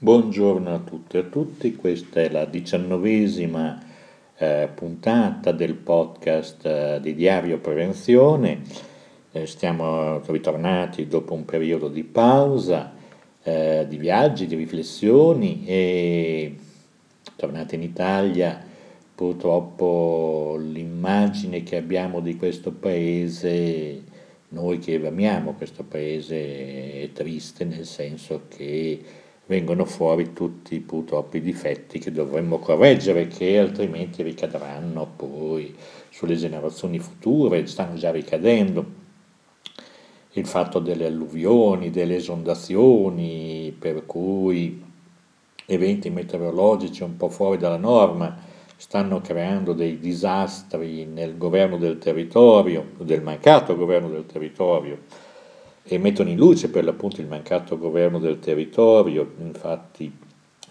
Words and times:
Buongiorno 0.00 0.72
a 0.72 0.78
tutti 0.78 1.16
e 1.16 1.18
a 1.18 1.24
tutti, 1.24 1.74
questa 1.74 2.20
è 2.20 2.30
la 2.30 2.44
diciannovesima 2.44 3.82
eh, 4.36 4.68
puntata 4.72 5.50
del 5.50 5.74
podcast 5.74 6.64
eh, 6.64 6.98
di 7.02 7.16
Diario 7.16 7.58
Prevenzione. 7.58 8.62
Eh, 9.32 9.44
stiamo 9.46 10.20
ritornati 10.20 11.08
dopo 11.08 11.34
un 11.34 11.44
periodo 11.44 11.88
di 11.88 12.04
pausa, 12.04 12.92
eh, 13.42 13.86
di 13.88 13.96
viaggi, 13.96 14.46
di 14.46 14.54
riflessioni 14.54 15.64
e 15.66 16.54
tornati 17.34 17.74
in 17.74 17.82
Italia. 17.82 18.64
Purtroppo 19.12 20.56
l'immagine 20.60 21.64
che 21.64 21.76
abbiamo 21.76 22.20
di 22.20 22.36
questo 22.36 22.70
paese, 22.70 24.00
noi 24.50 24.78
che 24.78 25.04
amiamo 25.04 25.54
questo 25.54 25.82
paese, 25.82 27.02
è 27.02 27.10
triste 27.12 27.64
nel 27.64 27.84
senso 27.84 28.42
che 28.46 29.26
vengono 29.48 29.86
fuori 29.86 30.34
tutti 30.34 30.78
purtroppo 30.78 31.38
i 31.38 31.40
difetti 31.40 31.98
che 31.98 32.12
dovremmo 32.12 32.58
correggere, 32.58 33.28
che 33.28 33.58
altrimenti 33.58 34.22
ricadranno 34.22 35.10
poi 35.16 35.74
sulle 36.10 36.36
generazioni 36.36 36.98
future, 36.98 37.66
stanno 37.66 37.96
già 37.96 38.10
ricadendo. 38.10 39.06
Il 40.32 40.46
fatto 40.46 40.78
delle 40.78 41.06
alluvioni, 41.06 41.90
delle 41.90 42.16
esondazioni, 42.16 43.74
per 43.76 44.04
cui 44.04 44.84
eventi 45.64 46.10
meteorologici 46.10 47.02
un 47.02 47.16
po' 47.16 47.30
fuori 47.30 47.56
dalla 47.56 47.78
norma 47.78 48.36
stanno 48.76 49.20
creando 49.20 49.72
dei 49.72 49.98
disastri 49.98 51.06
nel 51.06 51.38
governo 51.38 51.78
del 51.78 51.96
territorio, 51.98 52.90
del 52.98 53.22
mancato 53.22 53.74
governo 53.76 54.08
del 54.10 54.26
territorio, 54.26 54.98
e 55.90 55.96
mettono 55.96 56.28
in 56.28 56.36
luce 56.36 56.68
per 56.68 56.84
l'appunto 56.84 57.22
il 57.22 57.26
mancato 57.26 57.78
governo 57.78 58.18
del 58.18 58.38
territorio, 58.38 59.32
infatti 59.38 60.12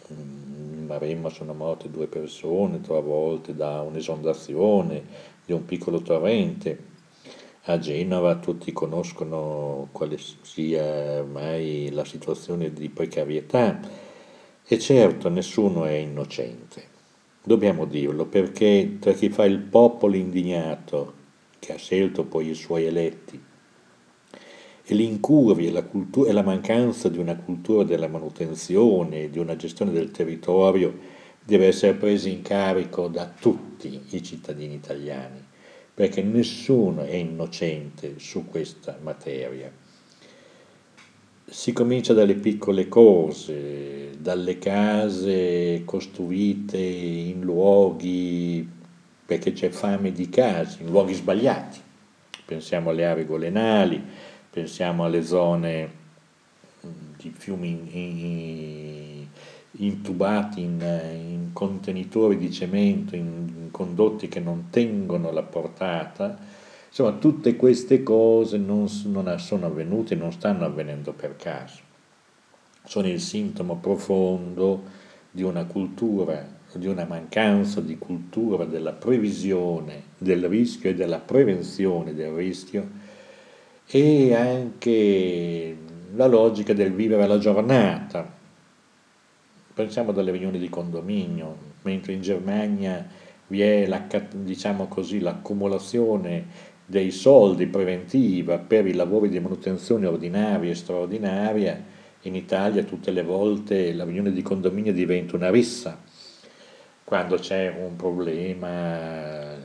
in 0.09 0.85
Maremma 0.85 1.29
sono 1.29 1.55
morte 1.55 1.89
due 1.89 2.05
persone, 2.05 2.81
tre 2.81 3.01
volte 3.01 3.55
da 3.55 3.81
un'esondazione 3.81 5.03
di 5.43 5.53
un 5.53 5.65
piccolo 5.65 6.03
torrente, 6.03 6.95
a 7.63 7.79
Genova 7.79 8.35
tutti 8.35 8.71
conoscono 8.71 9.89
quale 9.91 10.19
sia 10.41 11.19
ormai 11.19 11.89
la 11.91 12.05
situazione 12.05 12.71
di 12.71 12.87
precarietà. 12.89 14.05
E 14.69 14.79
certo 14.79 15.29
nessuno 15.29 15.85
è 15.85 15.93
innocente, 15.93 16.83
dobbiamo 17.41 17.85
dirlo 17.85 18.25
perché 18.25 18.97
tra 18.99 19.13
chi 19.13 19.29
fa 19.29 19.45
il 19.45 19.59
popolo 19.59 20.15
indignato 20.15 21.13
che 21.57 21.73
ha 21.73 21.77
scelto 21.77 22.23
poi 22.25 22.49
i 22.49 22.53
suoi 22.53 22.85
eletti 22.85 23.46
e 24.89 24.95
l'incuria 24.95 25.69
la 25.69 25.83
cultura, 25.83 26.29
e 26.29 26.33
la 26.33 26.43
mancanza 26.43 27.09
di 27.09 27.17
una 27.17 27.35
cultura 27.35 27.83
della 27.83 28.07
manutenzione, 28.07 29.29
di 29.29 29.37
una 29.37 29.57
gestione 29.57 29.91
del 29.91 30.11
territorio, 30.11 30.97
deve 31.43 31.67
essere 31.67 31.93
presa 31.93 32.29
in 32.29 32.41
carico 32.41 33.09
da 33.09 33.29
tutti 33.37 33.99
i 34.09 34.23
cittadini 34.23 34.75
italiani, 34.75 35.43
perché 35.93 36.21
nessuno 36.21 37.03
è 37.03 37.15
innocente 37.15 38.13
su 38.17 38.45
questa 38.45 38.97
materia. 39.01 39.69
Si 41.43 41.73
comincia 41.73 42.13
dalle 42.13 42.35
piccole 42.35 42.87
cose, 42.87 44.11
dalle 44.17 44.57
case 44.57 45.81
costruite 45.83 46.77
in 46.77 47.41
luoghi, 47.41 48.65
perché 49.25 49.51
c'è 49.51 49.67
fame 49.69 50.13
di 50.13 50.29
case, 50.29 50.81
in 50.81 50.89
luoghi 50.89 51.13
sbagliati. 51.13 51.79
Pensiamo 52.45 52.91
alle 52.91 53.05
aree 53.05 53.25
golenali, 53.25 54.01
pensiamo 54.57 55.05
alle 55.05 55.23
zone 55.23 55.89
mm, 56.83 56.89
di 57.17 57.29
fiumi 57.29 59.29
intubati 59.79 60.61
in, 60.61 60.81
in 60.81 61.49
contenitori 61.53 62.37
di 62.37 62.51
cemento, 62.51 63.15
in, 63.15 63.53
in 63.55 63.69
condotti 63.69 64.27
che 64.27 64.39
non 64.39 64.69
tengono 64.71 65.31
la 65.31 65.43
portata, 65.43 66.35
insomma 66.87 67.11
tutte 67.11 67.55
queste 67.55 68.01
cose 68.01 68.57
non, 68.57 68.87
non 69.03 69.37
sono 69.37 69.67
avvenute, 69.67 70.15
non 70.15 70.31
stanno 70.31 70.65
avvenendo 70.65 71.13
per 71.13 71.35
caso, 71.35 71.81
sono 72.83 73.07
il 73.07 73.21
sintomo 73.21 73.75
profondo 73.75 74.81
di 75.29 75.43
una 75.43 75.65
cultura, 75.65 76.43
di 76.73 76.87
una 76.87 77.05
mancanza 77.05 77.79
di 77.79 77.99
cultura 77.99 78.65
della 78.65 78.93
previsione 78.93 80.01
del 80.17 80.47
rischio 80.47 80.89
e 80.89 80.95
della 80.95 81.19
prevenzione 81.19 82.15
del 82.15 82.31
rischio 82.31 83.05
e 83.89 84.33
anche 84.33 85.77
la 86.13 86.27
logica 86.27 86.73
del 86.73 86.91
vivere 86.91 87.25
la 87.25 87.37
giornata. 87.37 88.35
Pensiamo 89.73 90.11
alle 90.11 90.31
riunioni 90.31 90.59
di 90.59 90.69
condominio, 90.69 91.55
mentre 91.83 92.13
in 92.13 92.21
Germania 92.21 93.07
vi 93.47 93.61
è 93.61 93.85
la, 93.85 94.05
diciamo 94.33 94.87
così, 94.87 95.19
l'accumulazione 95.19 96.75
dei 96.85 97.11
soldi 97.11 97.67
preventiva 97.67 98.57
per 98.57 98.87
i 98.87 98.93
lavori 98.93 99.29
di 99.29 99.39
manutenzione 99.39 100.07
ordinaria 100.07 100.71
e 100.71 100.75
straordinaria, 100.75 101.83
in 102.21 102.35
Italia 102.35 102.83
tutte 102.83 103.11
le 103.11 103.23
volte 103.23 103.93
la 103.93 104.03
riunione 104.03 104.31
di 104.31 104.41
condominio 104.41 104.91
diventa 104.91 105.35
una 105.35 105.49
rissa, 105.49 106.01
quando 107.03 107.37
c'è 107.37 107.73
un 107.79 107.95
problema 107.95 109.56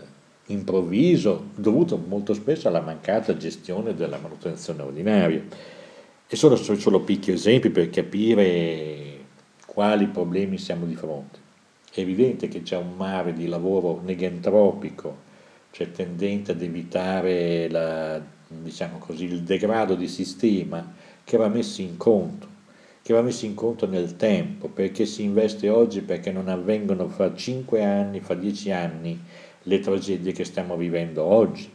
improvviso 0.47 1.51
dovuto 1.55 1.97
molto 1.97 2.35
spesso 2.35 2.69
alla 2.69 2.81
mancata 2.81 3.37
gestione 3.37 3.95
della 3.95 4.19
manutenzione 4.19 4.83
ordinaria. 4.83 5.43
E 6.27 6.37
sono 6.37 6.57
solo 6.57 7.01
piccoli 7.01 7.37
esempi 7.37 7.71
per 7.71 7.91
capire 7.91 9.19
quali 9.67 10.07
problemi 10.07 10.59
siamo 10.59 10.87
di 10.87 10.95
fronte. 10.95 11.39
È 11.93 12.01
evidente 12.01 12.49
che 12.49 12.63
c'è 12.63 12.77
un 12.77 12.97
mare 12.97 13.35
di 13.35 13.47
lavoro 13.47 14.01
negentropico, 14.03 15.31
cioè 15.71 15.91
tendente 15.91 16.53
ad 16.53 16.63
evitare 16.63 17.69
la, 17.69 18.21
diciamo 18.49 18.99
così, 18.99 19.25
il 19.25 19.43
degrado 19.43 19.95
di 19.95 20.09
sistema 20.09 20.95
che 21.25 21.37
va 21.37 21.49
messo 21.49 21.83
in 21.83 21.97
conto, 21.97 22.47
che 23.03 23.13
va 23.13 23.21
messo 23.21 23.45
in 23.45 23.55
conto 23.55 23.87
nel 23.87 24.17
tempo, 24.17 24.69
perché 24.69 25.05
si 25.05 25.23
investe 25.23 25.69
oggi 25.69 26.01
perché 26.01 26.33
non 26.33 26.49
avvengono 26.49 27.09
fra 27.09 27.35
5 27.35 27.85
anni, 27.85 28.21
fra 28.21 28.35
10 28.35 28.71
anni 28.71 29.21
le 29.65 29.81
tragedie 29.81 30.33
che 30.33 30.45
stiamo 30.45 30.77
vivendo 30.77 31.23
oggi. 31.23 31.71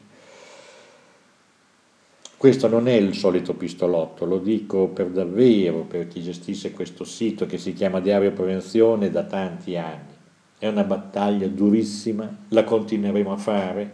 Questo 2.37 2.67
non 2.67 2.87
è 2.87 2.93
il 2.93 3.15
solito 3.15 3.55
pistolotto, 3.55 4.23
lo 4.25 4.37
dico 4.37 4.89
per 4.89 5.07
davvero 5.07 5.79
per 5.79 6.07
chi 6.07 6.21
gestisce 6.21 6.71
questo 6.71 7.03
sito 7.03 7.47
che 7.47 7.57
si 7.57 7.73
chiama 7.73 7.99
Diario 7.99 8.31
Prevenzione 8.31 9.09
da 9.09 9.23
tanti 9.23 9.75
anni. 9.75 10.15
È 10.59 10.67
una 10.67 10.83
battaglia 10.83 11.47
durissima, 11.47 12.31
la 12.49 12.63
continueremo 12.63 13.31
a 13.31 13.37
fare 13.37 13.91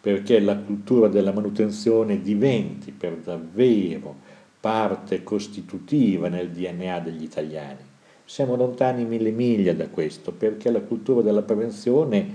perché 0.00 0.40
la 0.40 0.56
cultura 0.56 1.08
della 1.08 1.32
manutenzione 1.32 2.20
diventi 2.20 2.90
per 2.90 3.16
davvero 3.16 4.14
parte 4.58 5.22
costitutiva 5.22 6.28
nel 6.28 6.50
DNA 6.50 6.98
degli 6.98 7.22
italiani. 7.22 7.80
Siamo 8.24 8.56
lontani 8.56 9.04
mille 9.04 9.30
miglia 9.30 9.72
da 9.72 9.88
questo 9.88 10.32
perché 10.32 10.70
la 10.70 10.80
cultura 10.80 11.22
della 11.22 11.42
prevenzione 11.42 12.26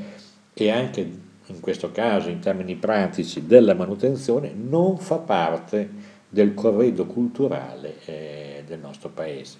e 0.65 0.71
anche 0.71 1.27
in 1.45 1.59
questo 1.59 1.91
caso 1.91 2.29
in 2.29 2.39
termini 2.39 2.75
pratici 2.75 3.45
della 3.45 3.73
manutenzione 3.73 4.53
non 4.53 4.97
fa 4.97 5.17
parte 5.17 6.17
del 6.29 6.53
corredo 6.53 7.05
culturale 7.05 7.95
eh, 8.05 8.63
del 8.65 8.79
nostro 8.79 9.09
paese. 9.09 9.57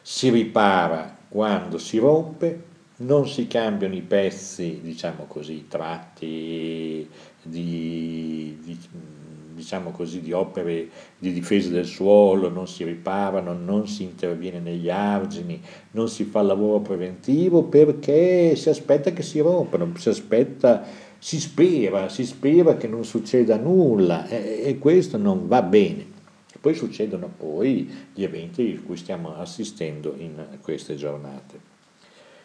Si 0.00 0.30
ripara 0.30 1.16
quando 1.28 1.76
si 1.76 1.98
rompe, 1.98 2.64
non 2.98 3.28
si 3.28 3.46
cambiano 3.46 3.94
i 3.94 4.00
pezzi, 4.00 4.80
diciamo 4.82 5.24
così, 5.24 5.66
tratti 5.68 7.08
di, 7.42 8.58
di 8.62 8.78
diciamo 9.58 9.90
così, 9.90 10.20
di 10.20 10.32
opere 10.32 10.88
di 11.18 11.32
difesa 11.32 11.68
del 11.68 11.84
suolo, 11.84 12.48
non 12.48 12.66
si 12.66 12.84
riparano, 12.84 13.52
non 13.52 13.86
si 13.86 14.04
interviene 14.04 14.60
negli 14.60 14.88
argini, 14.88 15.60
non 15.90 16.08
si 16.08 16.24
fa 16.24 16.40
lavoro 16.40 16.80
preventivo 16.80 17.64
perché 17.64 18.56
si 18.56 18.68
aspetta 18.70 19.12
che 19.12 19.22
si 19.22 19.40
rompano, 19.40 19.92
si 19.96 20.08
aspetta, 20.08 20.84
si 21.18 21.40
spera, 21.40 22.08
si 22.08 22.24
spera 22.24 22.76
che 22.76 22.86
non 22.86 23.04
succeda 23.04 23.56
nulla 23.56 24.26
e, 24.28 24.62
e 24.64 24.78
questo 24.78 25.18
non 25.18 25.46
va 25.48 25.60
bene. 25.62 26.16
Poi 26.60 26.74
succedono 26.74 27.30
poi 27.36 27.90
gli 28.14 28.24
eventi 28.24 28.78
a 28.78 28.84
cui 28.84 28.96
stiamo 28.96 29.36
assistendo 29.36 30.14
in 30.16 30.58
queste 30.60 30.96
giornate. 30.96 31.76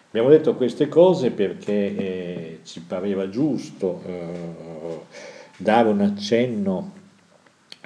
Abbiamo 0.09 0.29
detto 0.29 0.53
queste 0.53 0.87
cose 0.89 1.31
perché 1.31 1.73
eh, 1.73 2.59
ci 2.63 2.81
pareva 2.81 3.29
giusto 3.29 3.99
eh, 4.05 4.99
dare 5.57 5.89
un 5.89 6.01
accenno 6.01 6.91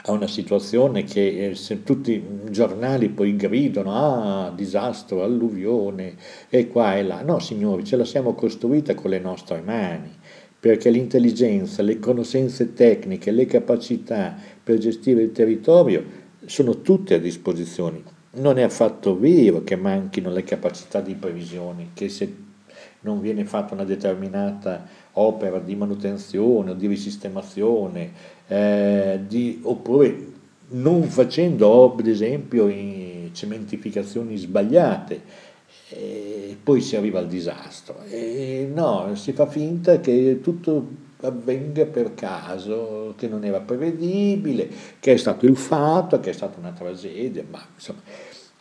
a 0.03 0.11
una 0.11 0.27
situazione 0.27 1.03
che 1.03 1.49
eh, 1.49 1.83
tutti 1.83 2.13
i 2.13 2.23
giornali 2.49 3.09
poi 3.09 3.35
gridano, 3.35 3.93
ah, 3.93 4.51
disastro, 4.55 5.23
alluvione, 5.23 6.15
e 6.49 6.67
qua 6.67 6.95
e 6.95 7.03
là. 7.03 7.21
No, 7.21 7.39
signori, 7.39 7.83
ce 7.83 7.95
la 7.95 8.05
siamo 8.05 8.33
costruita 8.33 8.95
con 8.95 9.09
le 9.09 9.19
nostre 9.19 9.61
mani, 9.61 10.11
perché 10.59 10.89
l'intelligenza, 10.89 11.81
le 11.81 11.99
conoscenze 11.99 12.73
tecniche, 12.73 13.31
le 13.31 13.45
capacità 13.45 14.35
per 14.63 14.77
gestire 14.77 15.21
il 15.21 15.31
territorio 15.31 16.25
sono 16.45 16.81
tutte 16.81 17.15
a 17.15 17.19
disposizione 17.19 18.15
non 18.37 18.57
è 18.57 18.61
affatto 18.61 19.17
vero 19.17 19.63
che 19.63 19.75
manchino 19.75 20.31
le 20.31 20.43
capacità 20.43 21.01
di 21.01 21.15
previsione, 21.15 21.89
che 21.93 22.09
se 22.09 22.45
non 23.01 23.21
viene 23.21 23.45
fatta 23.45 23.73
una 23.73 23.83
determinata 23.83 24.85
opera 25.13 25.59
di 25.59 25.75
manutenzione 25.75 26.71
o 26.71 26.73
di 26.73 26.87
risistemazione, 26.87 28.35
eh, 28.47 29.19
di, 29.27 29.59
oppure 29.63 30.25
non 30.69 31.03
facendo, 31.03 31.95
ad 31.97 32.07
esempio, 32.07 32.69
cementificazioni 33.31 34.35
sbagliate, 34.37 35.21
e 35.89 36.57
poi 36.61 36.81
si 36.81 36.95
arriva 36.95 37.19
al 37.19 37.27
disastro. 37.27 38.03
E 38.09 38.69
no, 38.73 39.15
si 39.15 39.31
fa 39.31 39.45
finta 39.45 39.99
che 39.99 40.39
tutto 40.41 41.05
avvenga 41.21 41.85
per 41.85 42.13
caso, 42.13 43.13
che 43.17 43.27
non 43.27 43.43
era 43.43 43.59
prevedibile, 43.59 44.69
che 44.99 45.13
è 45.13 45.17
stato 45.17 45.45
il 45.45 45.55
fatto, 45.55 46.19
che 46.19 46.31
è 46.31 46.33
stata 46.33 46.59
una 46.59 46.71
tragedia, 46.71 47.43
ma 47.49 47.65
insomma 47.73 48.01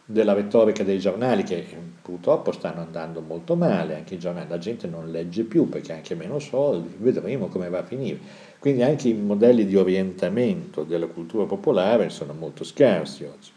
della 0.08 0.35
retorica 0.35 0.85
dei 0.85 1.00
giornali 1.00 1.43
che 1.43 1.67
purtroppo 2.00 2.53
stanno 2.53 2.81
andando 2.81 3.20
molto 3.20 3.56
male, 3.56 3.97
anche 3.97 4.14
i 4.14 4.19
giornali, 4.19 4.49
la 4.49 4.58
gente 4.58 4.87
non 4.87 5.11
legge 5.11 5.43
più 5.43 5.69
perché 5.69 5.93
anche 5.93 6.14
meno 6.14 6.38
soldi, 6.38 6.94
vedremo 6.97 7.49
come 7.49 7.69
va 7.69 7.79
a 7.79 7.85
finire. 7.85 8.19
Quindi 8.61 8.82
anche 8.82 9.08
i 9.08 9.14
modelli 9.14 9.67
di 9.67 9.76
orientamento 9.76 10.85
della 10.85 11.06
cultura 11.06 11.44
popolare 11.44 12.08
sono 12.08 12.32
molto 12.32 12.62
scarsi 12.62 13.25
oggi. 13.25 13.50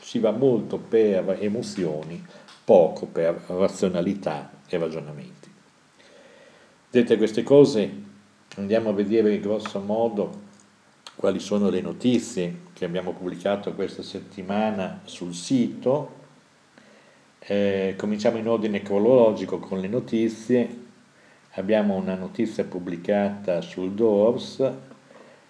Si 0.00 0.20
va 0.20 0.30
molto 0.30 0.78
per 0.78 1.38
emozioni, 1.40 2.24
poco 2.64 3.06
per 3.06 3.42
razionalità 3.48 4.50
e 4.68 4.78
ragionamenti. 4.78 5.50
Dette 6.88 7.16
queste 7.16 7.42
cose, 7.42 7.90
andiamo 8.54 8.90
a 8.90 8.92
vedere 8.92 9.40
grosso 9.40 9.80
modo 9.80 10.44
quali 11.16 11.40
sono 11.40 11.70
le 11.70 11.80
notizie 11.80 12.64
che 12.74 12.84
abbiamo 12.84 13.12
pubblicato 13.12 13.72
questa 13.72 14.02
settimana 14.02 15.00
sul 15.04 15.34
sito. 15.34 16.24
Eh, 17.38 17.94
cominciamo 17.96 18.36
in 18.36 18.46
ordine 18.46 18.82
cronologico 18.82 19.58
con 19.58 19.80
le 19.80 19.88
notizie. 19.88 20.84
Abbiamo 21.52 21.94
una 21.94 22.14
notizia 22.14 22.64
pubblicata 22.64 23.62
sul 23.62 23.92
DORS 23.92 24.70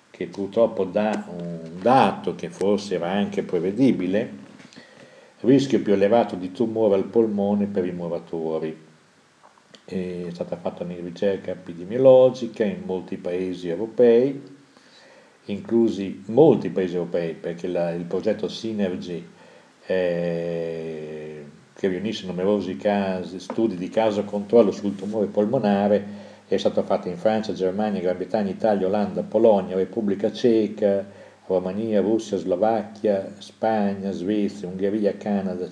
che 0.09 0.27
purtroppo 0.29 0.85
dà 0.85 1.27
un 1.37 1.81
dato 1.83 2.37
che 2.37 2.49
forse 2.49 2.95
era 2.95 3.11
anche 3.11 3.43
prevedibile, 3.43 4.45
rischio 5.41 5.83
più 5.83 5.93
elevato 5.93 6.37
di 6.37 6.53
tumore 6.53 6.95
al 6.95 7.05
polmone 7.05 7.67
per 7.67 7.85
i 7.85 7.93
muratori. 7.93 8.85
È 9.85 10.27
stata 10.31 10.57
fatta 10.57 10.85
una 10.85 10.95
ricerca 10.95 11.51
epidemiologica 11.51 12.65
in 12.65 12.83
molti 12.85 13.17
paesi 13.17 13.69
europei 13.69 14.56
inclusi 15.47 16.23
molti 16.27 16.71
paesi 16.71 16.95
europei, 16.95 17.35
perché 17.35 17.69
la, 17.69 17.91
il 17.93 18.05
progetto 18.05 18.49
Synergy, 18.49 19.27
eh, 19.87 21.45
che 21.75 21.89
riunisce 21.89 22.27
numerosi 22.27 22.77
casi, 22.77 23.39
studi 23.39 23.77
di 23.77 23.89
caso 23.89 24.25
controllo 24.25 24.71
sul 24.71 24.97
tumore 24.97 25.27
polmonare, 25.27 26.25
è 26.49 26.57
stato 26.57 26.83
fatto 26.83 27.09
in 27.09 27.17
Francia, 27.17 27.53
Germania, 27.53 28.01
Gran 28.01 28.17
Bretagna, 28.17 28.51
Italia, 28.51 28.87
Olanda, 28.87 29.23
Polonia, 29.23 29.75
Repubblica 29.75 30.33
Ceca, 30.33 31.05
Romania, 31.47 32.01
Russia, 32.01 32.37
Slovacchia, 32.37 33.35
Spagna, 33.39 34.11
Svezia, 34.13 34.69
Ungheria, 34.69 35.17
Canada, 35.17 35.69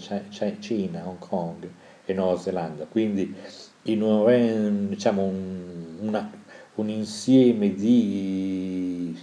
Cina, 0.60 1.06
Hong 1.06 1.18
Kong 1.18 1.68
e 2.04 2.12
Nuova 2.12 2.38
Zelanda. 2.38 2.86
Quindi 2.86 3.34
in 3.82 4.02
un, 4.02 4.88
diciamo, 4.88 5.22
un, 5.22 5.98
una, 6.00 6.30
un 6.76 6.88
insieme 6.88 7.74
di 7.74 9.16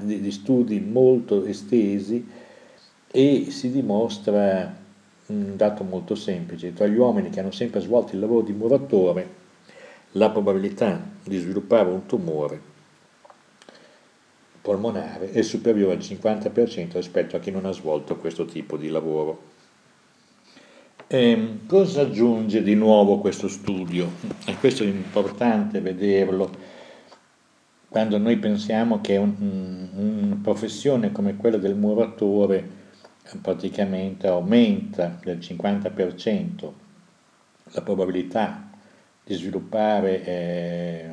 di 0.00 0.30
studi 0.30 0.80
molto 0.80 1.44
estesi 1.44 2.26
e 3.10 3.46
si 3.50 3.70
dimostra 3.70 4.76
un 5.26 5.56
dato 5.56 5.84
molto 5.84 6.14
semplice, 6.14 6.72
tra 6.72 6.86
gli 6.86 6.96
uomini 6.96 7.30
che 7.30 7.40
hanno 7.40 7.50
sempre 7.50 7.80
svolto 7.80 8.14
il 8.14 8.20
lavoro 8.20 8.42
di 8.42 8.52
muratore, 8.52 9.28
la 10.12 10.30
probabilità 10.30 11.00
di 11.24 11.36
sviluppare 11.36 11.88
un 11.88 12.06
tumore 12.06 12.76
polmonare 14.68 15.30
è 15.30 15.40
superiore 15.40 15.94
al 15.94 16.00
50% 16.00 16.92
rispetto 16.92 17.36
a 17.36 17.38
chi 17.38 17.50
non 17.50 17.64
ha 17.64 17.72
svolto 17.72 18.16
questo 18.16 18.44
tipo 18.44 18.76
di 18.76 18.88
lavoro. 18.88 19.56
E 21.06 21.30
ehm, 21.30 21.66
cosa 21.66 22.02
aggiunge 22.02 22.62
di 22.62 22.74
nuovo 22.74 23.18
questo 23.18 23.48
studio? 23.48 24.10
E 24.44 24.56
questo 24.56 24.82
è 24.82 24.86
importante 24.86 25.80
vederlo 25.80 26.50
quando 27.88 28.18
noi 28.18 28.36
pensiamo 28.36 29.00
che 29.00 29.16
un, 29.16 29.88
una 29.94 30.38
professione 30.42 31.10
come 31.10 31.36
quella 31.36 31.56
del 31.56 31.74
muratore 31.74 32.68
eh, 33.22 33.36
praticamente 33.38 34.26
aumenta 34.26 35.18
del 35.22 35.38
50% 35.38 36.70
la 37.72 37.82
probabilità 37.82 38.70
di 39.24 39.34
sviluppare 39.34 40.24
eh, 40.24 41.08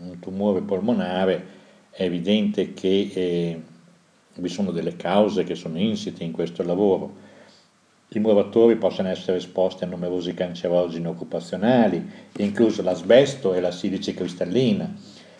un 0.00 0.18
tumore 0.20 0.62
polmonare, 0.62 1.60
è 1.90 2.02
evidente 2.02 2.72
che 2.72 3.10
eh, 3.12 3.62
vi 4.34 4.48
sono 4.48 4.70
delle 4.70 4.96
cause 4.96 5.44
che 5.44 5.54
sono 5.54 5.78
insite 5.78 6.24
in 6.24 6.32
questo 6.32 6.62
lavoro. 6.62 7.30
I 8.08 8.18
muratori 8.18 8.76
possono 8.76 9.08
essere 9.08 9.38
esposti 9.38 9.84
a 9.84 9.86
numerosi 9.86 10.34
cancerogeni 10.34 11.06
occupazionali, 11.06 12.04
incluso 12.38 12.82
l'asbesto 12.82 13.54
e 13.54 13.60
la 13.60 13.70
silice 13.70 14.12
cristallina 14.12 14.92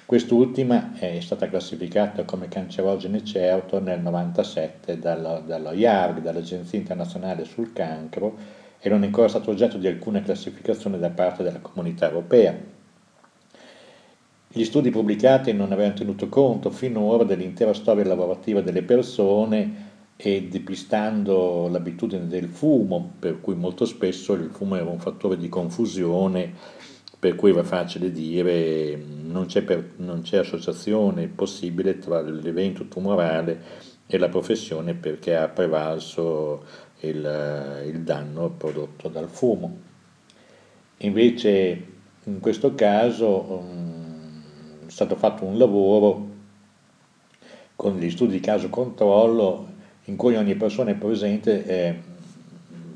Quest'ultima 0.04 0.92
è 0.98 1.20
stata 1.20 1.48
classificata 1.48 2.24
come 2.24 2.48
cancerogene 2.48 3.24
certo 3.24 3.80
nel 3.80 3.98
1997 3.98 4.98
dallo, 4.98 5.42
dallo 5.46 5.72
IARC, 5.72 6.20
dall'Agenzia 6.20 6.78
Internazionale 6.78 7.44
sul 7.44 7.72
Cancro, 7.72 8.36
e 8.78 8.88
non 8.88 9.04
è 9.04 9.06
ancora 9.06 9.28
stato 9.28 9.50
oggetto 9.50 9.78
di 9.78 9.86
alcuna 9.86 10.20
classificazione 10.20 10.98
da 10.98 11.10
parte 11.10 11.42
della 11.42 11.60
comunità 11.60 12.08
europea. 12.08 12.54
Gli 14.48 14.64
studi 14.64 14.90
pubblicati 14.90 15.52
non 15.52 15.72
avevano 15.72 15.94
tenuto 15.94 16.28
conto 16.28 16.68
finora 16.70 17.24
dell'intera 17.24 17.72
storia 17.72 18.04
lavorativa 18.04 18.60
delle 18.60 18.82
persone 18.82 19.90
e 20.16 20.48
depistando 20.50 21.68
l'abitudine 21.68 22.26
del 22.26 22.48
fumo, 22.48 23.12
per 23.18 23.40
cui 23.40 23.54
molto 23.54 23.86
spesso 23.86 24.34
il 24.34 24.50
fumo 24.50 24.76
era 24.76 24.90
un 24.90 24.98
fattore 24.98 25.38
di 25.38 25.48
confusione 25.48 26.52
per 27.22 27.36
cui 27.36 27.52
va 27.52 27.62
facile 27.62 28.10
dire 28.10 28.96
non 28.96 29.46
c'è, 29.46 29.62
per, 29.62 29.92
non 29.98 30.22
c'è 30.22 30.38
associazione 30.38 31.28
possibile 31.28 32.00
tra 32.00 32.20
l'evento 32.20 32.88
tumorale 32.88 33.60
e 34.08 34.18
la 34.18 34.28
professione 34.28 34.94
perché 34.94 35.36
ha 35.36 35.46
prevalso 35.46 36.64
il, 37.02 37.84
il 37.86 38.00
danno 38.00 38.50
prodotto 38.50 39.08
dal 39.08 39.28
fumo. 39.28 39.76
Invece 40.96 41.86
in 42.24 42.40
questo 42.40 42.74
caso 42.74 43.40
um, 43.52 44.42
è 44.88 44.90
stato 44.90 45.14
fatto 45.14 45.44
un 45.44 45.58
lavoro 45.58 46.28
con 47.76 47.98
gli 47.98 48.10
studi 48.10 48.32
di 48.32 48.40
caso 48.40 48.68
controllo 48.68 49.68
in 50.06 50.16
cui 50.16 50.34
ogni 50.34 50.56
persona 50.56 50.90
è 50.90 50.96
presente, 50.96 51.66
eh, 51.66 51.96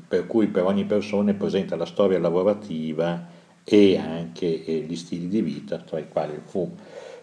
per 0.05 0.27
cui 0.27 0.47
per 0.47 0.65
ogni 0.65 0.83
persona 0.83 1.31
è 1.31 1.33
presente 1.33 1.77
la 1.77 1.85
storia 1.85 2.19
lavorativa 2.19 3.35
e 3.69 3.97
anche 3.97 4.63
eh, 4.63 4.79
gli 4.87 4.95
stili 4.95 5.27
di 5.27 5.41
vita, 5.41 5.77
tra 5.79 5.99
i 5.99 6.07
quali 6.07 6.33
il 6.33 6.41
fumo, 6.45 6.77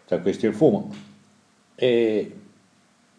tra 0.05 0.21
questi 0.21 0.45
il 0.45 0.53
fumo. 0.53 0.93
E 1.75 2.33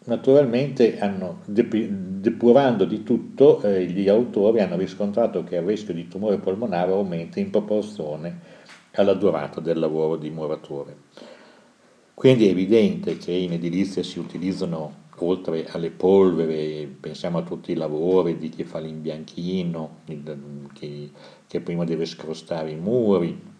naturalmente 0.04 1.00
hanno, 1.00 1.40
depurando 1.44 2.84
di 2.84 3.02
tutto, 3.02 3.60
eh, 3.62 3.86
gli 3.86 4.08
autori 4.08 4.60
hanno 4.60 4.76
riscontrato 4.76 5.42
che 5.42 5.56
il 5.56 5.62
rischio 5.62 5.92
di 5.92 6.06
tumore 6.06 6.38
polmonare 6.38 6.92
aumenta 6.92 7.40
in 7.40 7.50
proporzione 7.50 8.54
alla 8.92 9.14
durata 9.14 9.60
del 9.60 9.80
lavoro 9.80 10.16
di 10.16 10.30
muratore. 10.30 10.96
Quindi 12.14 12.46
è 12.46 12.50
evidente 12.50 13.16
che 13.16 13.32
in 13.32 13.52
edilizia 13.52 14.04
si 14.04 14.20
utilizzano 14.20 15.04
oltre 15.18 15.66
alle 15.68 15.90
polvere, 15.90 16.86
pensiamo 16.86 17.38
a 17.38 17.42
tutti 17.42 17.72
i 17.72 17.76
lavori 17.76 18.38
di 18.38 18.50
chi 18.50 18.64
fa 18.64 18.78
l'imbianchino, 18.78 19.98
chi, 20.72 21.10
che 21.46 21.60
prima 21.60 21.84
deve 21.84 22.06
scrostare 22.06 22.70
i 22.70 22.76
muri, 22.76 23.54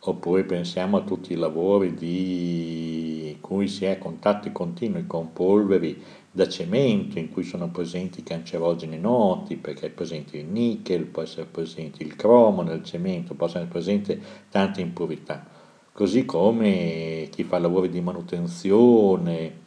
oppure 0.00 0.44
pensiamo 0.44 0.98
a 0.98 1.02
tutti 1.02 1.32
i 1.32 1.36
lavori 1.36 1.94
di 1.94 3.36
cui 3.40 3.68
si 3.68 3.84
è 3.84 3.90
a 3.90 3.98
contatti 3.98 4.52
continui 4.52 5.06
con 5.06 5.32
polveri 5.32 6.02
da 6.30 6.48
cemento, 6.48 7.18
in 7.18 7.30
cui 7.30 7.42
sono 7.42 7.68
presenti 7.68 8.22
cancerogeni 8.22 8.98
noti, 8.98 9.56
perché 9.56 9.86
è 9.86 9.90
presente 9.90 10.38
il 10.38 10.46
nickel, 10.46 11.06
può 11.06 11.22
essere 11.22 11.46
presente 11.46 12.02
il 12.02 12.14
cromo 12.14 12.62
nel 12.62 12.84
cemento, 12.84 13.34
possono 13.34 13.64
essere 13.64 13.72
presenti 13.72 14.22
tante 14.50 14.80
impurità. 14.80 15.46
Così 15.92 16.24
come 16.24 17.28
chi 17.30 17.42
fa 17.42 17.58
lavori 17.58 17.88
di 17.88 18.00
manutenzione, 18.00 19.66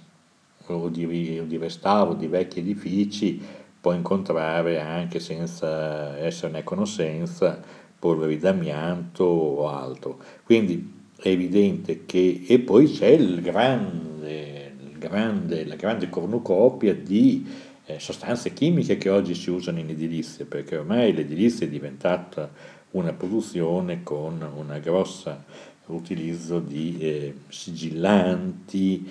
o 0.68 0.90
di, 0.90 1.40
o 1.40 1.46
di 1.46 1.58
restauro 1.58 2.14
di 2.14 2.28
vecchi 2.28 2.60
edifici 2.60 3.42
può 3.82 3.94
incontrare 3.94 4.80
anche 4.80 5.20
senza 5.20 6.16
esserne 6.20 6.60
a 6.60 6.64
conoscenza 6.64 7.60
polveri 7.98 8.38
d'amianto 8.38 9.24
o 9.24 9.68
altro. 9.68 10.20
Quindi 10.44 11.00
è 11.18 11.28
evidente 11.28 12.06
che, 12.06 12.46
e 12.48 12.60
poi 12.60 12.92
c'è 12.92 13.08
il 13.08 13.42
grande, 13.42 14.74
il 14.80 14.98
grande, 14.98 15.66
la 15.66 15.76
grande 15.76 16.10
cornucopia 16.10 16.94
di 16.94 17.46
eh, 17.86 18.00
sostanze 18.00 18.54
chimiche 18.54 18.98
che 18.98 19.10
oggi 19.10 19.36
si 19.36 19.50
usano 19.50 19.80
in 19.80 19.90
edilizia, 19.90 20.46
perché 20.46 20.78
ormai 20.78 21.14
l'edilizia 21.14 21.66
è 21.66 21.70
diventata 21.70 22.50
una 22.92 23.14
produzione 23.14 24.04
con 24.04 24.42
un 24.56 24.80
grosso 24.82 25.44
utilizzo 25.88 26.60
di 26.60 26.98
eh, 27.00 27.34
sigillanti, 27.50 29.10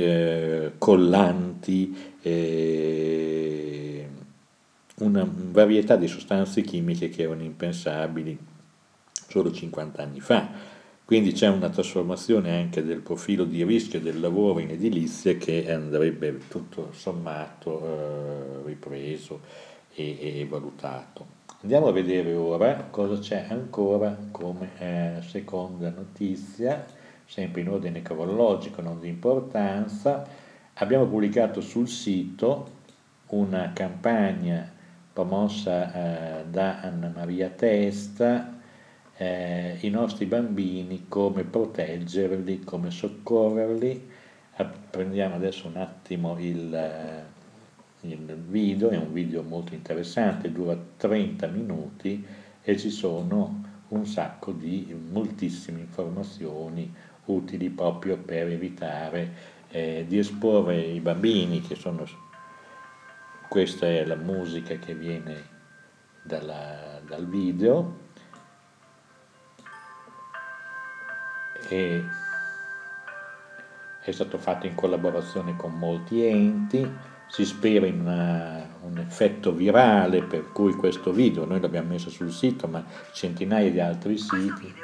eh, 0.00 0.72
collanti, 0.78 2.14
eh, 2.22 4.08
una 4.98 5.28
varietà 5.30 5.96
di 5.96 6.08
sostanze 6.08 6.62
chimiche 6.62 7.08
che 7.08 7.22
erano 7.22 7.42
impensabili 7.42 8.38
solo 9.28 9.52
50 9.52 10.02
anni 10.02 10.20
fa. 10.20 10.74
Quindi 11.04 11.32
c'è 11.32 11.46
una 11.46 11.68
trasformazione 11.68 12.58
anche 12.58 12.82
del 12.82 13.00
profilo 13.00 13.44
di 13.44 13.62
rischio 13.62 14.00
del 14.00 14.18
lavoro 14.18 14.58
in 14.58 14.70
edilizia 14.70 15.36
che 15.36 15.72
andrebbe 15.72 16.38
tutto 16.48 16.88
sommato 16.92 17.80
eh, 17.80 18.66
ripreso 18.66 19.40
e, 19.94 20.40
e, 20.40 20.46
valutato. 20.50 21.34
Andiamo 21.62 21.86
a 21.86 21.92
vedere 21.92 22.34
ora 22.34 22.88
cosa 22.90 23.20
c'è 23.20 23.46
ancora 23.48 24.18
come 24.32 24.70
eh, 24.78 25.22
seconda 25.22 25.90
notizia, 25.90 26.84
sempre 27.26 27.60
in 27.60 27.68
ordine 27.68 28.02
cronologico, 28.02 28.80
non 28.80 29.00
di 29.00 29.08
importanza. 29.08 30.26
Abbiamo 30.74 31.06
pubblicato 31.06 31.60
sul 31.60 31.88
sito 31.88 32.74
una 33.28 33.72
campagna 33.72 34.72
promossa 35.12 36.40
eh, 36.40 36.44
da 36.46 36.80
Anna 36.80 37.10
Maria 37.14 37.48
Testa 37.48 38.54
eh, 39.16 39.78
i 39.80 39.88
nostri 39.88 40.26
bambini, 40.26 41.06
come 41.08 41.44
proteggerli, 41.44 42.60
come 42.60 42.90
soccorrerli. 42.90 44.10
Prendiamo 44.90 45.34
adesso 45.34 45.66
un 45.66 45.76
attimo 45.76 46.38
il, 46.38 46.74
eh, 46.74 48.08
il 48.08 48.34
video, 48.48 48.90
è 48.90 48.96
un 48.96 49.12
video 49.12 49.42
molto 49.42 49.74
interessante, 49.74 50.52
dura 50.52 50.78
30 50.96 51.46
minuti 51.48 52.24
e 52.62 52.78
ci 52.78 52.90
sono 52.90 53.64
un 53.88 54.06
sacco 54.06 54.52
di 54.52 54.94
moltissime 55.10 55.80
informazioni 55.80 56.92
utili 57.26 57.70
proprio 57.70 58.16
per 58.16 58.48
evitare 58.48 59.54
eh, 59.70 60.04
di 60.06 60.18
esporre 60.18 60.78
i 60.80 61.00
bambini 61.00 61.60
che 61.60 61.74
sono 61.74 62.04
questa 63.48 63.86
è 63.86 64.04
la 64.04 64.16
musica 64.16 64.74
che 64.76 64.94
viene 64.94 65.48
dalla, 66.22 67.00
dal 67.06 67.26
video. 67.26 68.04
E 71.68 72.04
è 74.02 74.10
stato 74.12 74.38
fatto 74.38 74.66
in 74.66 74.74
collaborazione 74.74 75.56
con 75.56 75.72
molti 75.72 76.24
enti, 76.24 76.88
si 77.28 77.44
spera 77.44 77.86
in 77.86 78.00
una, 78.00 78.64
un 78.82 78.98
effetto 78.98 79.52
virale 79.52 80.22
per 80.22 80.52
cui 80.52 80.74
questo 80.74 81.12
video, 81.12 81.44
noi 81.44 81.60
l'abbiamo 81.60 81.88
messo 81.88 82.10
sul 82.10 82.30
sito, 82.30 82.68
ma 82.68 82.84
centinaia 83.12 83.70
di 83.70 83.80
altri 83.80 84.16
siti 84.16 84.74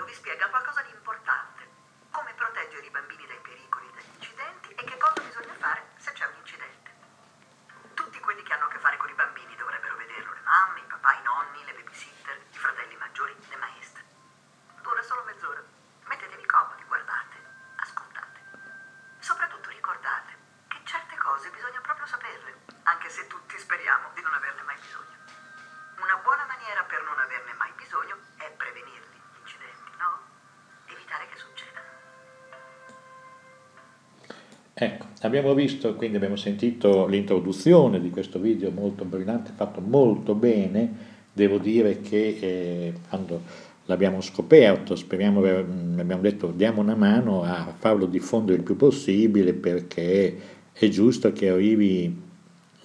abbiamo 35.32 35.54
visto, 35.54 35.94
quindi 35.94 36.18
abbiamo 36.18 36.36
sentito 36.36 37.06
l'introduzione 37.06 38.02
di 38.02 38.10
questo 38.10 38.38
video 38.38 38.70
molto 38.70 39.06
brillante, 39.06 39.52
fatto 39.54 39.80
molto 39.80 40.34
bene, 40.34 40.92
devo 41.32 41.56
dire 41.56 42.02
che 42.02 42.36
eh, 42.38 42.92
quando 43.08 43.40
l'abbiamo 43.86 44.20
scoperto, 44.20 44.94
speriamo, 44.94 45.42
abbiamo 45.42 46.20
detto 46.20 46.52
diamo 46.54 46.82
una 46.82 46.94
mano 46.94 47.44
a 47.44 47.74
farlo 47.78 48.04
diffondere 48.04 48.58
il 48.58 48.62
più 48.62 48.76
possibile 48.76 49.54
perché 49.54 50.36
è 50.70 50.88
giusto 50.88 51.32
che 51.32 51.48
arrivi 51.48 52.14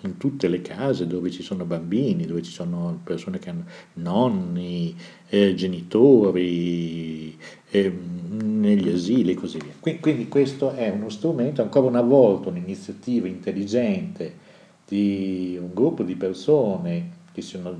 in 0.02 0.18
tutte 0.18 0.48
le 0.48 0.62
case 0.62 1.06
dove 1.06 1.30
ci 1.30 1.44
sono 1.44 1.66
bambini, 1.66 2.26
dove 2.26 2.44
ci 2.44 2.52
sono 2.52 3.02
persone 3.04 3.40
che 3.40 3.50
hanno 3.50 3.66
nonni, 3.96 4.96
eh, 5.28 5.54
genitori, 5.54 7.38
eh, 7.72 7.94
negli 8.30 8.90
asili 8.90 9.32
e 9.32 9.36
così 9.36 9.60
via. 9.60 9.98
Quindi 10.00 10.28
questo 10.28 10.74
è 10.74 10.90
uno 10.90 11.10
strumento, 11.10 11.62
ancora 11.62 11.88
una 11.88 12.02
volta 12.02 12.50
un'iniziativa 12.50 13.28
intelligente 13.28 14.46
di 14.88 15.58
un 15.60 15.74
gruppo 15.74 16.04
di 16.04 16.16
persone 16.16 17.12
che 17.34 17.42
sono, 17.42 17.76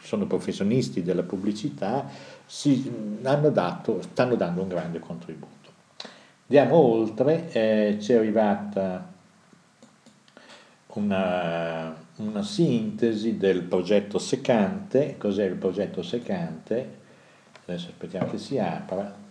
sono 0.00 0.26
professionisti 0.26 1.02
della 1.02 1.22
pubblicità, 1.22 2.08
si, 2.46 2.90
dato, 3.20 4.02
stanno 4.02 4.36
dando 4.36 4.62
un 4.62 4.68
grande 4.68 4.98
contributo. 4.98 5.50
Andiamo 6.42 6.76
oltre, 6.76 7.50
eh, 7.52 7.98
ci 8.00 8.12
è 8.12 8.16
arrivata 8.16 9.10
una, 10.94 11.96
una 12.16 12.42
sintesi 12.42 13.36
del 13.36 13.62
progetto 13.62 14.18
Secante, 14.18 15.16
cos'è 15.18 15.44
il 15.44 15.56
progetto 15.56 16.02
Secante? 16.02 17.00
Adesso 17.64 17.88
aspettiamo 17.88 18.30
che 18.30 18.38
si 18.38 18.58
apra 18.58 19.21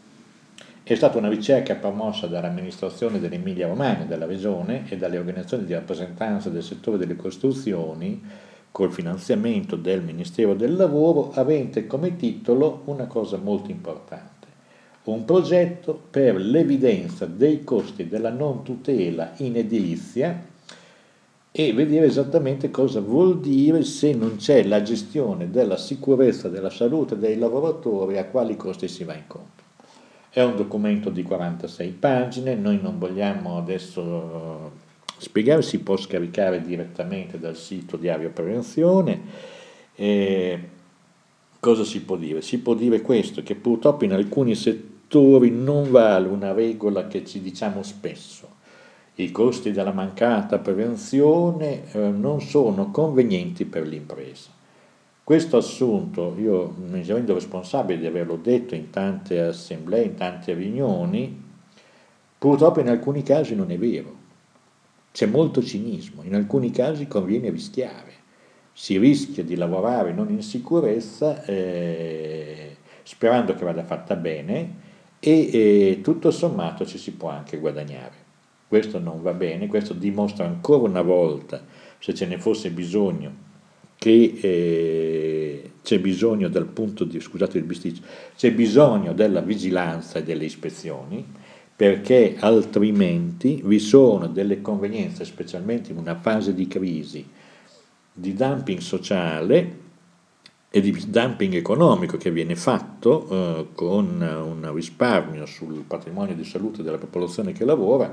è 0.91 0.95
stata 0.95 1.19
una 1.19 1.29
ricerca 1.29 1.75
promossa 1.75 2.27
dall'amministrazione 2.27 3.21
dell'Emilia 3.21 3.67
Romagna, 3.67 4.03
della 4.03 4.25
Regione 4.25 4.83
e 4.89 4.97
dalle 4.97 5.17
organizzazioni 5.17 5.63
di 5.63 5.73
rappresentanza 5.73 6.49
del 6.49 6.63
settore 6.63 6.97
delle 6.97 7.15
costruzioni 7.15 8.21
col 8.71 8.91
finanziamento 8.91 9.77
del 9.77 10.01
Ministero 10.01 10.53
del 10.53 10.75
Lavoro, 10.75 11.31
avente 11.31 11.87
come 11.87 12.17
titolo 12.17 12.81
una 12.85 13.05
cosa 13.05 13.37
molto 13.37 13.71
importante, 13.71 14.47
un 15.03 15.23
progetto 15.23 15.97
per 16.11 16.35
l'evidenza 16.35 17.25
dei 17.25 17.63
costi 17.63 18.09
della 18.09 18.29
non 18.29 18.61
tutela 18.61 19.31
in 19.37 19.55
edilizia 19.55 20.45
e 21.51 21.73
vedere 21.73 22.07
esattamente 22.07 22.69
cosa 22.69 22.99
vuol 22.99 23.39
dire 23.39 23.83
se 23.83 24.13
non 24.13 24.35
c'è 24.35 24.63
la 24.63 24.81
gestione 24.81 25.49
della 25.49 25.77
sicurezza 25.77 26.49
della 26.49 26.69
salute 26.69 27.17
dei 27.17 27.37
lavoratori 27.37 28.17
a 28.17 28.25
quali 28.25 28.57
costi 28.57 28.89
si 28.89 29.05
va 29.05 29.15
incontro. 29.15 29.60
È 30.33 30.41
un 30.41 30.55
documento 30.55 31.09
di 31.09 31.23
46 31.23 31.89
pagine, 31.89 32.55
noi 32.55 32.79
non 32.81 32.97
vogliamo 32.97 33.57
adesso 33.57 34.71
spiegare, 35.17 35.61
si 35.61 35.79
può 35.79 35.97
scaricare 35.97 36.61
direttamente 36.61 37.37
dal 37.37 37.57
sito 37.57 37.97
Diario 37.97 38.29
Prevenzione. 38.29 39.19
E 39.93 40.59
cosa 41.59 41.83
si 41.83 41.99
può 42.03 42.15
dire? 42.15 42.41
Si 42.41 42.59
può 42.59 42.75
dire 42.75 43.01
questo, 43.01 43.43
che 43.43 43.55
purtroppo 43.55 44.05
in 44.05 44.13
alcuni 44.13 44.55
settori 44.55 45.51
non 45.51 45.91
vale 45.91 46.29
una 46.29 46.53
regola 46.53 47.07
che 47.07 47.25
ci 47.25 47.41
diciamo 47.41 47.83
spesso. 47.83 48.47
I 49.15 49.31
costi 49.31 49.73
della 49.73 49.91
mancata 49.91 50.59
prevenzione 50.59 51.91
eh, 51.91 51.99
non 52.09 52.39
sono 52.39 52.89
convenienti 52.89 53.65
per 53.65 53.85
l'impresa. 53.85 54.60
Questo 55.31 55.55
assunto, 55.55 56.35
io 56.37 56.75
mi 56.89 57.01
rendo 57.03 57.33
responsabile 57.33 58.01
di 58.01 58.05
averlo 58.05 58.35
detto 58.35 58.75
in 58.75 58.89
tante 58.89 59.39
assemblee, 59.39 60.03
in 60.03 60.15
tante 60.15 60.53
riunioni, 60.53 61.41
purtroppo 62.37 62.81
in 62.81 62.89
alcuni 62.89 63.23
casi 63.23 63.55
non 63.55 63.71
è 63.71 63.77
vero. 63.77 64.13
C'è 65.13 65.27
molto 65.27 65.63
cinismo, 65.63 66.23
in 66.23 66.35
alcuni 66.35 66.69
casi 66.71 67.07
conviene 67.07 67.49
rischiare. 67.49 68.11
Si 68.73 68.97
rischia 68.97 69.41
di 69.45 69.55
lavorare 69.55 70.11
non 70.11 70.29
in 70.31 70.41
sicurezza 70.41 71.45
eh, 71.45 72.75
sperando 73.03 73.55
che 73.55 73.63
vada 73.63 73.85
fatta 73.85 74.17
bene 74.17 74.75
e 75.21 75.49
eh, 75.49 76.01
tutto 76.01 76.29
sommato 76.29 76.85
ci 76.85 76.97
si 76.97 77.13
può 77.13 77.29
anche 77.29 77.57
guadagnare. 77.57 78.15
Questo 78.67 78.99
non 78.99 79.21
va 79.21 79.31
bene, 79.31 79.67
questo 79.67 79.93
dimostra 79.93 80.43
ancora 80.43 80.89
una 80.89 81.01
volta, 81.01 81.63
se 81.99 82.13
ce 82.13 82.25
ne 82.25 82.37
fosse 82.37 82.69
bisogno, 82.69 83.47
che 84.01 84.35
eh, 84.41 85.71
c'è 85.83 85.99
bisogno 85.99 86.49
di, 86.49 87.19
scusate 87.19 87.59
il 87.59 87.63
bisticcio, 87.65 88.01
c'è 88.35 88.51
bisogno 88.51 89.13
della 89.13 89.41
vigilanza 89.41 90.17
e 90.17 90.23
delle 90.23 90.45
ispezioni 90.45 91.23
perché 91.75 92.35
altrimenti 92.39 93.61
vi 93.63 93.77
sono 93.77 94.25
delle 94.25 94.59
convenienze, 94.59 95.23
specialmente 95.23 95.91
in 95.91 95.99
una 95.99 96.15
fase 96.19 96.55
di 96.55 96.65
crisi, 96.65 97.23
di 98.11 98.33
dumping 98.33 98.79
sociale 98.79 99.77
e 100.71 100.81
di 100.81 100.91
dumping 101.07 101.53
economico 101.53 102.17
che 102.17 102.31
viene 102.31 102.55
fatto 102.55 103.27
eh, 103.29 103.67
con 103.75 104.19
un 104.19 104.73
risparmio 104.73 105.45
sul 105.45 105.83
patrimonio 105.85 106.33
di 106.33 106.43
salute 106.43 106.81
della 106.81 106.97
popolazione 106.97 107.51
che 107.51 107.65
lavora, 107.65 108.11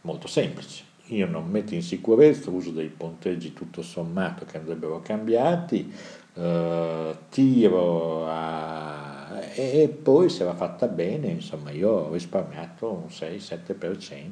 molto 0.00 0.26
semplice 0.26 0.88
io 1.08 1.26
non 1.26 1.48
metto 1.48 1.74
in 1.74 1.82
sicurezza 1.82 2.50
l'uso 2.50 2.70
dei 2.70 2.88
ponteggi 2.88 3.52
tutto 3.52 3.82
sommato 3.82 4.44
che 4.44 4.58
andrebbero 4.58 5.00
cambiati, 5.00 5.92
eh, 6.34 7.16
tiro 7.30 8.26
a, 8.26 9.40
e 9.54 9.88
poi 9.88 10.28
se 10.28 10.44
va 10.44 10.54
fatta 10.54 10.86
bene, 10.86 11.28
insomma 11.28 11.70
io 11.70 11.90
ho 11.90 12.12
risparmiato 12.12 12.90
un 12.90 13.06
6-7%. 13.08 14.30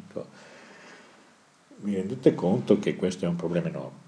Mi 1.78 1.94
rendete 1.94 2.34
conto 2.34 2.78
che 2.78 2.96
questo 2.96 3.24
è 3.24 3.28
un 3.28 3.36
problema 3.36 3.68
enorme. 3.68 4.04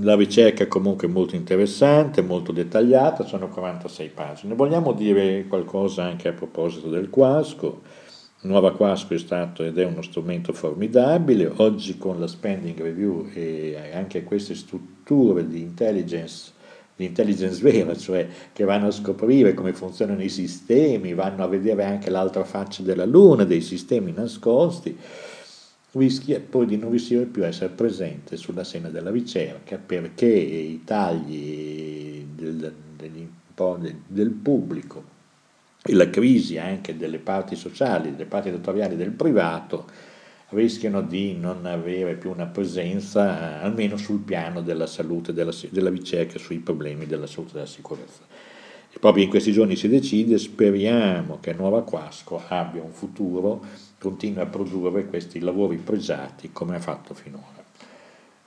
La 0.00 0.16
ricerca 0.16 0.64
è 0.64 0.68
comunque 0.68 1.06
molto 1.06 1.36
interessante, 1.36 2.22
molto 2.22 2.52
dettagliata, 2.52 3.24
sono 3.24 3.48
46 3.48 4.08
pagine. 4.08 4.54
Vogliamo 4.54 4.92
dire 4.92 5.46
qualcosa 5.46 6.04
anche 6.04 6.28
a 6.28 6.32
proposito 6.32 6.88
del 6.88 7.10
Quasco. 7.10 7.82
Nuova 8.44 8.72
Quasco 8.72 9.14
è 9.14 9.18
stato 9.18 9.62
ed 9.62 9.78
è 9.78 9.84
uno 9.84 10.02
strumento 10.02 10.52
formidabile, 10.52 11.52
oggi 11.58 11.96
con 11.96 12.18
la 12.18 12.26
spending 12.26 12.80
review 12.80 13.28
e 13.32 13.92
anche 13.94 14.24
queste 14.24 14.56
strutture 14.56 15.46
di 15.46 15.60
intelligence, 15.60 16.50
di 16.96 17.04
intelligence 17.04 17.62
vera, 17.62 17.96
cioè 17.96 18.26
che 18.52 18.64
vanno 18.64 18.88
a 18.88 18.90
scoprire 18.90 19.54
come 19.54 19.72
funzionano 19.72 20.20
i 20.24 20.28
sistemi, 20.28 21.14
vanno 21.14 21.44
a 21.44 21.46
vedere 21.46 21.84
anche 21.84 22.10
l'altra 22.10 22.42
faccia 22.42 22.82
della 22.82 23.04
Luna, 23.04 23.44
dei 23.44 23.60
sistemi 23.60 24.12
nascosti, 24.12 24.98
rischia 25.92 26.40
poi 26.40 26.66
di 26.66 26.76
non 26.76 26.90
riuscire 26.90 27.26
più 27.26 27.44
a 27.44 27.46
essere 27.46 27.72
presente 27.72 28.36
sulla 28.36 28.64
scena 28.64 28.88
della 28.88 29.10
ricerca 29.12 29.78
perché 29.78 30.26
i 30.26 30.82
tagli 30.82 32.26
del, 32.34 32.74
del, 32.96 33.96
del 34.08 34.30
pubblico 34.30 35.11
e 35.84 35.94
la 35.94 36.08
crisi 36.10 36.58
anche 36.58 36.96
delle 36.96 37.18
parti 37.18 37.56
sociali, 37.56 38.12
delle 38.12 38.26
parti 38.26 38.48
editoriali 38.48 38.96
del 38.96 39.10
privato 39.10 39.86
rischiano 40.50 41.02
di 41.02 41.34
non 41.34 41.66
avere 41.66 42.14
più 42.14 42.30
una 42.30 42.46
presenza 42.46 43.60
almeno 43.60 43.96
sul 43.96 44.20
piano 44.20 44.60
della 44.60 44.86
salute, 44.86 45.32
della, 45.32 45.52
della 45.70 45.90
ricerca 45.90 46.38
sui 46.38 46.58
problemi 46.58 47.06
della 47.06 47.26
salute 47.26 47.50
e 47.50 47.54
della 47.54 47.66
sicurezza. 47.66 48.20
E 48.94 48.98
proprio 48.98 49.24
in 49.24 49.30
questi 49.30 49.52
giorni 49.52 49.74
si 49.74 49.88
decide, 49.88 50.38
speriamo 50.38 51.38
che 51.40 51.54
Nuova 51.54 51.82
Quasco 51.82 52.42
abbia 52.46 52.82
un 52.82 52.92
futuro, 52.92 53.64
continui 53.98 54.42
a 54.42 54.46
produrre 54.46 55.06
questi 55.06 55.40
lavori 55.40 55.76
pregiati 55.78 56.50
come 56.52 56.76
ha 56.76 56.80
fatto 56.80 57.14
finora. 57.14 57.60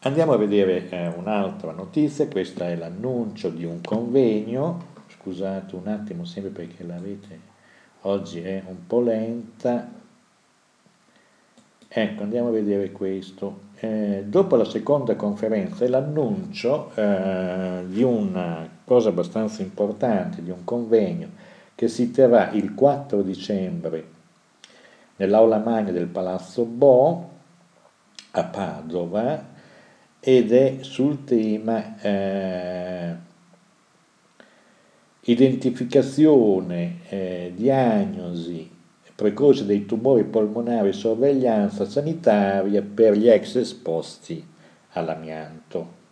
Andiamo 0.02 0.34
a 0.34 0.38
vedere 0.38 0.88
eh, 0.90 1.08
un'altra 1.08 1.72
notizia, 1.72 2.28
questa 2.28 2.70
è 2.70 2.76
l'annuncio 2.76 3.50
di 3.50 3.66
un 3.66 3.82
convegno 3.82 4.94
scusate 5.26 5.76
un 5.76 5.88
attimo 5.88 6.24
sempre 6.24 6.52
perché 6.52 6.84
la 6.86 7.00
rete 7.00 7.40
oggi 8.02 8.42
è 8.42 8.62
un 8.68 8.86
po' 8.86 9.02
lenta. 9.02 9.90
Ecco 11.88 12.24
andiamo 12.24 12.50
a 12.50 12.52
vedere 12.52 12.92
questo. 12.92 13.62
Eh, 13.78 14.24
dopo 14.28 14.56
la 14.56 14.66
seconda 14.66 15.16
conferenza 15.16 15.84
è 15.84 15.88
l'annuncio 15.88 16.92
eh, 16.94 17.84
di 17.88 18.04
una 18.04 18.70
cosa 18.86 19.10
abbastanza 19.10 19.64
importante 19.64 20.44
di 20.44 20.52
un 20.52 20.64
convegno 20.64 21.30
che 21.74 21.88
si 21.88 22.12
terrà 22.12 22.52
il 22.52 22.76
4 22.76 23.22
dicembre 23.24 24.14
nell'aula 25.18 25.58
magna 25.58 25.92
del 25.92 26.08
Palazzo 26.08 26.64
Bo 26.64 27.30
a 28.32 28.44
Padova 28.44 29.54
ed 30.20 30.52
è 30.52 30.78
sul 30.82 31.24
tema 31.24 32.00
eh, 32.00 33.16
identificazione, 35.26 37.00
eh, 37.10 37.52
diagnosi 37.56 38.74
precoce 39.16 39.66
dei 39.66 39.86
tumori 39.86 40.26
polmonari 40.26 40.90
e 40.90 40.94
sorveglianza 40.94 41.86
sanitaria 41.86 42.82
per 42.82 43.18
gli 43.18 43.30
ex 43.30 43.56
esposti 43.56 44.46
all'amianto. 44.92 46.04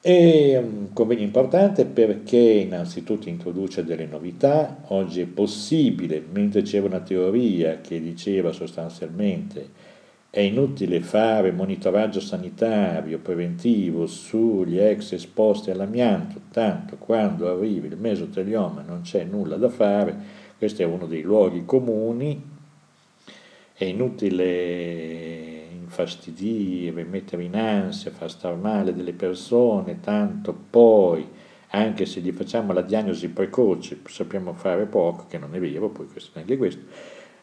È 0.00 0.56
un 0.56 0.92
convegno 0.92 1.22
importante 1.22 1.84
perché 1.84 2.38
innanzitutto 2.38 3.28
introduce 3.28 3.84
delle 3.84 4.06
novità, 4.06 4.82
oggi 4.88 5.20
è 5.20 5.26
possibile, 5.26 6.24
mentre 6.32 6.62
c'era 6.62 6.86
una 6.86 7.00
teoria 7.00 7.80
che 7.80 8.00
diceva 8.00 8.50
sostanzialmente 8.50 9.81
è 10.34 10.40
inutile 10.40 11.02
fare 11.02 11.52
monitoraggio 11.52 12.18
sanitario 12.18 13.18
preventivo 13.18 14.06
sugli 14.06 14.78
ex 14.78 15.12
esposti 15.12 15.70
all'amianto, 15.70 16.40
tanto 16.50 16.96
quando 16.96 17.50
arrivi 17.50 17.88
il 17.88 17.98
mesotelioma 17.98 18.80
non 18.80 19.02
c'è 19.02 19.24
nulla 19.24 19.56
da 19.56 19.68
fare, 19.68 20.16
questo 20.56 20.80
è 20.80 20.86
uno 20.86 21.04
dei 21.04 21.20
luoghi 21.20 21.66
comuni, 21.66 22.42
è 23.74 23.84
inutile 23.84 25.66
infastidire, 25.70 27.04
mettere 27.04 27.44
in 27.44 27.54
ansia, 27.54 28.10
far 28.10 28.30
star 28.30 28.56
male 28.56 28.94
delle 28.94 29.12
persone, 29.12 30.00
tanto 30.00 30.58
poi, 30.70 31.28
anche 31.72 32.06
se 32.06 32.20
gli 32.20 32.32
facciamo 32.32 32.72
la 32.72 32.80
diagnosi 32.80 33.28
precoce, 33.28 34.00
sappiamo 34.06 34.54
fare 34.54 34.86
poco, 34.86 35.26
che 35.28 35.36
non 35.36 35.54
è 35.54 35.60
vero, 35.60 35.90
poi 35.90 36.06
questo 36.06 36.38
è 36.38 36.40
anche 36.40 36.56
questo. 36.56 36.80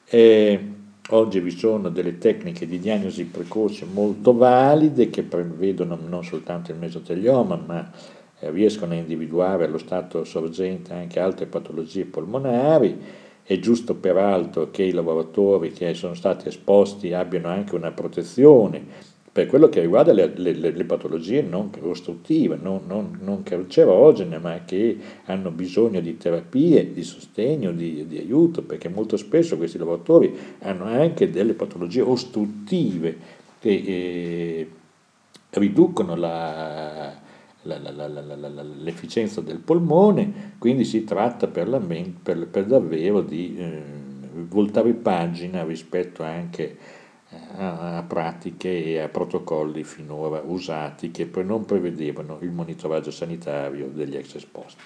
Eh, 0.05 0.77
Oggi 1.11 1.39
vi 1.39 1.49
sono 1.49 1.89
delle 1.89 2.19
tecniche 2.19 2.67
di 2.67 2.77
diagnosi 2.77 3.25
precoce 3.25 3.83
molto 3.83 4.35
valide 4.35 5.09
che 5.09 5.23
prevedono 5.23 5.97
non 6.07 6.23
soltanto 6.23 6.69
il 6.69 6.77
mesotelioma, 6.77 7.55
ma 7.65 7.91
eh, 8.39 8.51
riescono 8.51 8.93
a 8.93 8.97
individuare 8.97 9.65
allo 9.65 9.79
stato 9.79 10.23
sorgente 10.23 10.93
anche 10.93 11.19
altre 11.19 11.47
patologie 11.47 12.05
polmonari. 12.05 12.95
È 13.41 13.57
giusto 13.57 13.95
peraltro 13.95 14.69
che 14.69 14.83
i 14.83 14.91
lavoratori 14.91 15.71
che 15.71 15.95
sono 15.95 16.13
stati 16.13 16.47
esposti 16.47 17.11
abbiano 17.11 17.47
anche 17.47 17.73
una 17.73 17.91
protezione 17.91 19.08
per 19.39 19.47
quello 19.47 19.69
che 19.69 19.79
riguarda 19.79 20.11
le, 20.11 20.33
le, 20.35 20.51
le 20.51 20.83
patologie 20.83 21.41
non 21.41 21.69
ostruttive, 21.79 22.59
non, 22.61 22.81
non, 22.85 23.19
non, 23.21 23.41
cancerogene, 23.41 24.37
ma 24.37 24.65
che 24.65 24.97
hanno 25.27 25.49
bisogno 25.49 26.01
di 26.01 26.17
terapie, 26.17 26.91
di 26.91 27.03
sostegno, 27.03 27.71
di, 27.71 28.05
di, 28.05 28.17
aiuto, 28.17 28.63
perché 28.63 28.89
molto 28.89 29.15
spesso 29.15 29.55
questi 29.55 29.77
lavoratori 29.77 30.37
hanno 30.59 30.83
anche 30.83 31.29
delle 31.29 31.53
patologie 31.53 32.01
ostruttive 32.01 33.17
che 33.61 33.69
eh, 33.69 34.69
riducono 35.51 36.17
la, 36.17 37.13
la, 37.61 37.79
la, 37.79 38.63
l'efficienza 38.81 39.39
del 39.39 39.59
polmone, 39.59 40.55
quindi 40.57 40.83
si 40.83 41.05
tratta 41.05 41.47
per, 41.47 41.81
per, 42.21 42.45
per 42.45 42.65
davvero 42.65 43.21
di 43.21 43.55
eh, 43.57 43.81
voltare 44.49 44.91
pagina 44.91 45.63
rispetto 45.63 46.23
anche 46.23 46.97
a 47.57 48.03
pratiche 48.07 48.85
e 48.85 48.99
a 48.99 49.07
protocolli 49.07 49.83
finora 49.83 50.41
usati 50.43 51.11
che 51.11 51.29
non 51.43 51.65
prevedevano 51.65 52.39
il 52.41 52.49
monitoraggio 52.49 53.11
sanitario 53.11 53.87
degli 53.87 54.15
ex 54.15 54.35
esposti. 54.35 54.81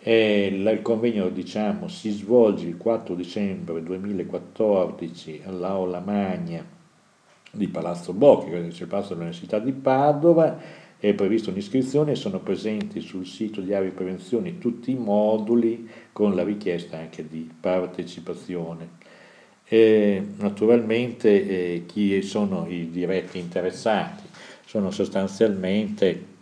Il 0.00 0.80
convegno 0.82 1.28
diciamo, 1.28 1.88
si 1.88 2.10
svolge 2.10 2.66
il 2.66 2.76
4 2.76 3.14
dicembre 3.14 3.82
2014 3.82 5.42
all'Aula 5.44 6.00
Magna 6.00 6.64
di 7.50 7.68
Palazzo 7.68 8.12
Bocchi, 8.14 8.50
che 8.50 8.56
è 8.56 8.60
il 8.60 8.86
Palazzo 8.86 9.08
dell'Università 9.08 9.58
di 9.58 9.72
Padova, 9.72 10.86
è 10.98 11.12
prevista 11.14 11.50
un'iscrizione 11.50 12.12
e 12.12 12.16
sono 12.16 12.40
presenti 12.40 13.00
sul 13.00 13.26
sito 13.26 13.60
di 13.60 13.74
Aria 13.74 13.90
Prevenzione 13.90 14.58
tutti 14.58 14.92
i 14.92 14.96
moduli 14.96 15.88
con 16.12 16.34
la 16.34 16.42
richiesta 16.42 16.96
anche 16.96 17.28
di 17.28 17.50
partecipazione. 17.60 18.97
E 19.70 20.22
naturalmente 20.38 21.28
eh, 21.28 21.82
chi 21.86 22.22
sono 22.22 22.66
i 22.68 22.88
diretti 22.90 23.38
interessati? 23.38 24.22
Sono 24.64 24.90
sostanzialmente 24.90 26.36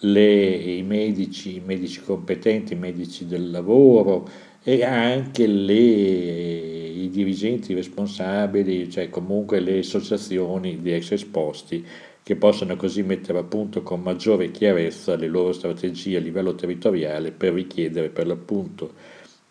le, 0.00 0.50
i, 0.54 0.82
medici, 0.82 1.56
i 1.56 1.62
medici 1.64 2.00
competenti, 2.00 2.72
i 2.72 2.76
medici 2.76 3.26
del 3.26 3.52
lavoro 3.52 4.28
e 4.64 4.82
anche 4.84 5.46
le, 5.46 5.74
i 5.74 7.08
dirigenti 7.08 7.72
responsabili, 7.72 8.90
cioè 8.90 9.08
comunque 9.10 9.60
le 9.60 9.78
associazioni 9.78 10.80
di 10.80 10.92
ex 10.92 11.12
esposti 11.12 11.84
che 12.20 12.36
possono 12.36 12.76
così 12.76 13.02
mettere 13.04 13.38
a 13.38 13.44
punto 13.44 13.82
con 13.82 14.02
maggiore 14.02 14.50
chiarezza 14.50 15.14
le 15.14 15.28
loro 15.28 15.52
strategie 15.52 16.16
a 16.16 16.20
livello 16.20 16.54
territoriale 16.54 17.30
per 17.30 17.54
richiedere 17.54 18.08
per 18.08 18.26
l'appunto 18.26 18.92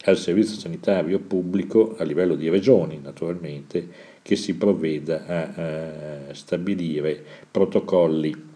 al 0.06 0.18
servizio 0.18 0.58
sanitario 0.58 1.20
pubblico 1.20 1.96
a 1.98 2.04
livello 2.04 2.36
di 2.36 2.50
regioni 2.50 3.00
naturalmente 3.02 4.16
che 4.22 4.36
si 4.36 4.56
provveda 4.56 5.26
a, 5.26 6.30
a 6.30 6.34
stabilire 6.34 7.24
protocolli 7.50 8.56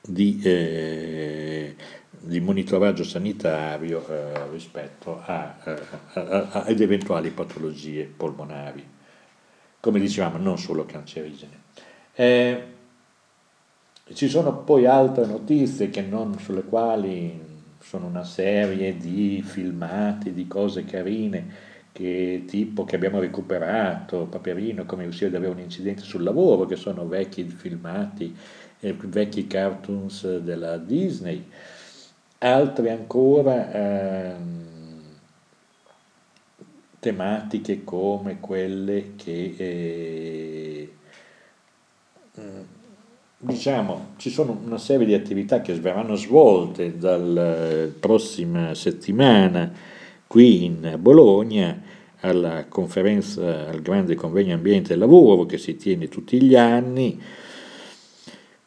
di, 0.00 0.40
eh, 0.42 1.76
di, 2.10 2.40
monitoraggio 2.40 3.04
sanitario 3.04 4.04
eh, 4.08 4.50
rispetto 4.50 5.20
a, 5.24 5.56
a, 5.62 6.50
ad 6.64 6.80
eventuali 6.80 7.30
patologie 7.30 8.04
polmonari, 8.04 8.84
come 9.78 10.00
dicevamo 10.00 10.38
non 10.38 10.58
solo 10.58 10.84
cancerigene. 10.84 11.60
Eh, 12.14 12.62
ci 14.12 14.28
sono 14.28 14.58
poi 14.58 14.86
altre 14.86 15.26
notizie 15.26 15.90
non, 16.02 16.36
sulle 16.40 16.64
quali 16.64 17.51
sono 17.82 18.06
una 18.06 18.24
serie 18.24 18.96
di 18.96 19.42
filmati, 19.44 20.32
di 20.32 20.46
cose 20.46 20.84
carine 20.84 21.70
che 21.92 22.44
tipo 22.46 22.84
che 22.84 22.96
abbiamo 22.96 23.20
recuperato, 23.20 24.24
Paperino, 24.24 24.86
come 24.86 25.04
uscire 25.04 25.30
da 25.30 25.36
avere 25.36 25.52
un 25.52 25.60
incidente 25.60 26.02
sul 26.02 26.22
lavoro, 26.22 26.64
che 26.64 26.76
sono 26.76 27.06
vecchi 27.06 27.44
filmati, 27.44 28.34
eh, 28.80 28.94
vecchi 28.94 29.46
cartoons 29.46 30.38
della 30.38 30.78
Disney, 30.78 31.46
altri 32.38 32.88
ancora 32.88 33.72
eh, 33.72 34.34
tematiche 36.98 37.84
come 37.84 38.40
quelle 38.40 39.14
che 39.16 39.54
eh, 39.58 40.92
diciamo 43.44 44.14
ci 44.18 44.30
sono 44.30 44.60
una 44.64 44.78
serie 44.78 45.04
di 45.04 45.14
attività 45.14 45.60
che 45.62 45.74
verranno 45.74 46.14
svolte 46.14 46.96
dalla 46.96 47.88
prossima 47.98 48.72
settimana 48.74 49.72
qui 50.28 50.64
in 50.64 50.96
Bologna 51.00 51.82
alla 52.20 52.66
conferenza, 52.68 53.68
al 53.68 53.82
grande 53.82 54.14
convegno 54.14 54.54
ambiente 54.54 54.92
e 54.92 54.96
lavoro 54.96 55.44
che 55.44 55.58
si 55.58 55.74
tiene 55.74 56.08
tutti 56.08 56.40
gli 56.40 56.54
anni. 56.54 57.20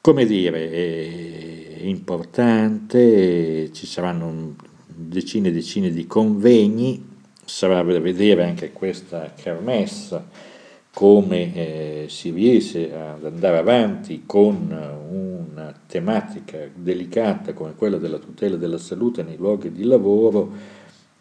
Come 0.02 0.26
dire, 0.26 0.70
è 0.70 1.84
importante, 1.84 3.72
ci 3.72 3.88
saranno 3.88 4.56
decine 4.86 5.48
e 5.48 5.52
decine 5.54 5.90
di 5.90 6.06
convegni, 6.06 7.02
sarà 7.46 7.82
da 7.82 8.00
vedere 8.00 8.44
anche 8.44 8.74
questa 8.74 9.32
kermesse 9.34 10.55
come 10.96 11.54
eh, 11.54 12.06
si 12.08 12.30
riesce 12.30 12.96
ad 12.96 13.26
andare 13.26 13.58
avanti 13.58 14.24
con 14.26 14.72
una 15.10 15.78
tematica 15.88 16.70
delicata 16.74 17.52
come 17.52 17.76
quella 17.76 17.98
della 17.98 18.18
tutela 18.18 18.56
della 18.56 18.78
salute 18.78 19.22
nei 19.22 19.36
luoghi 19.36 19.74
di 19.74 19.84
lavoro 19.84 20.50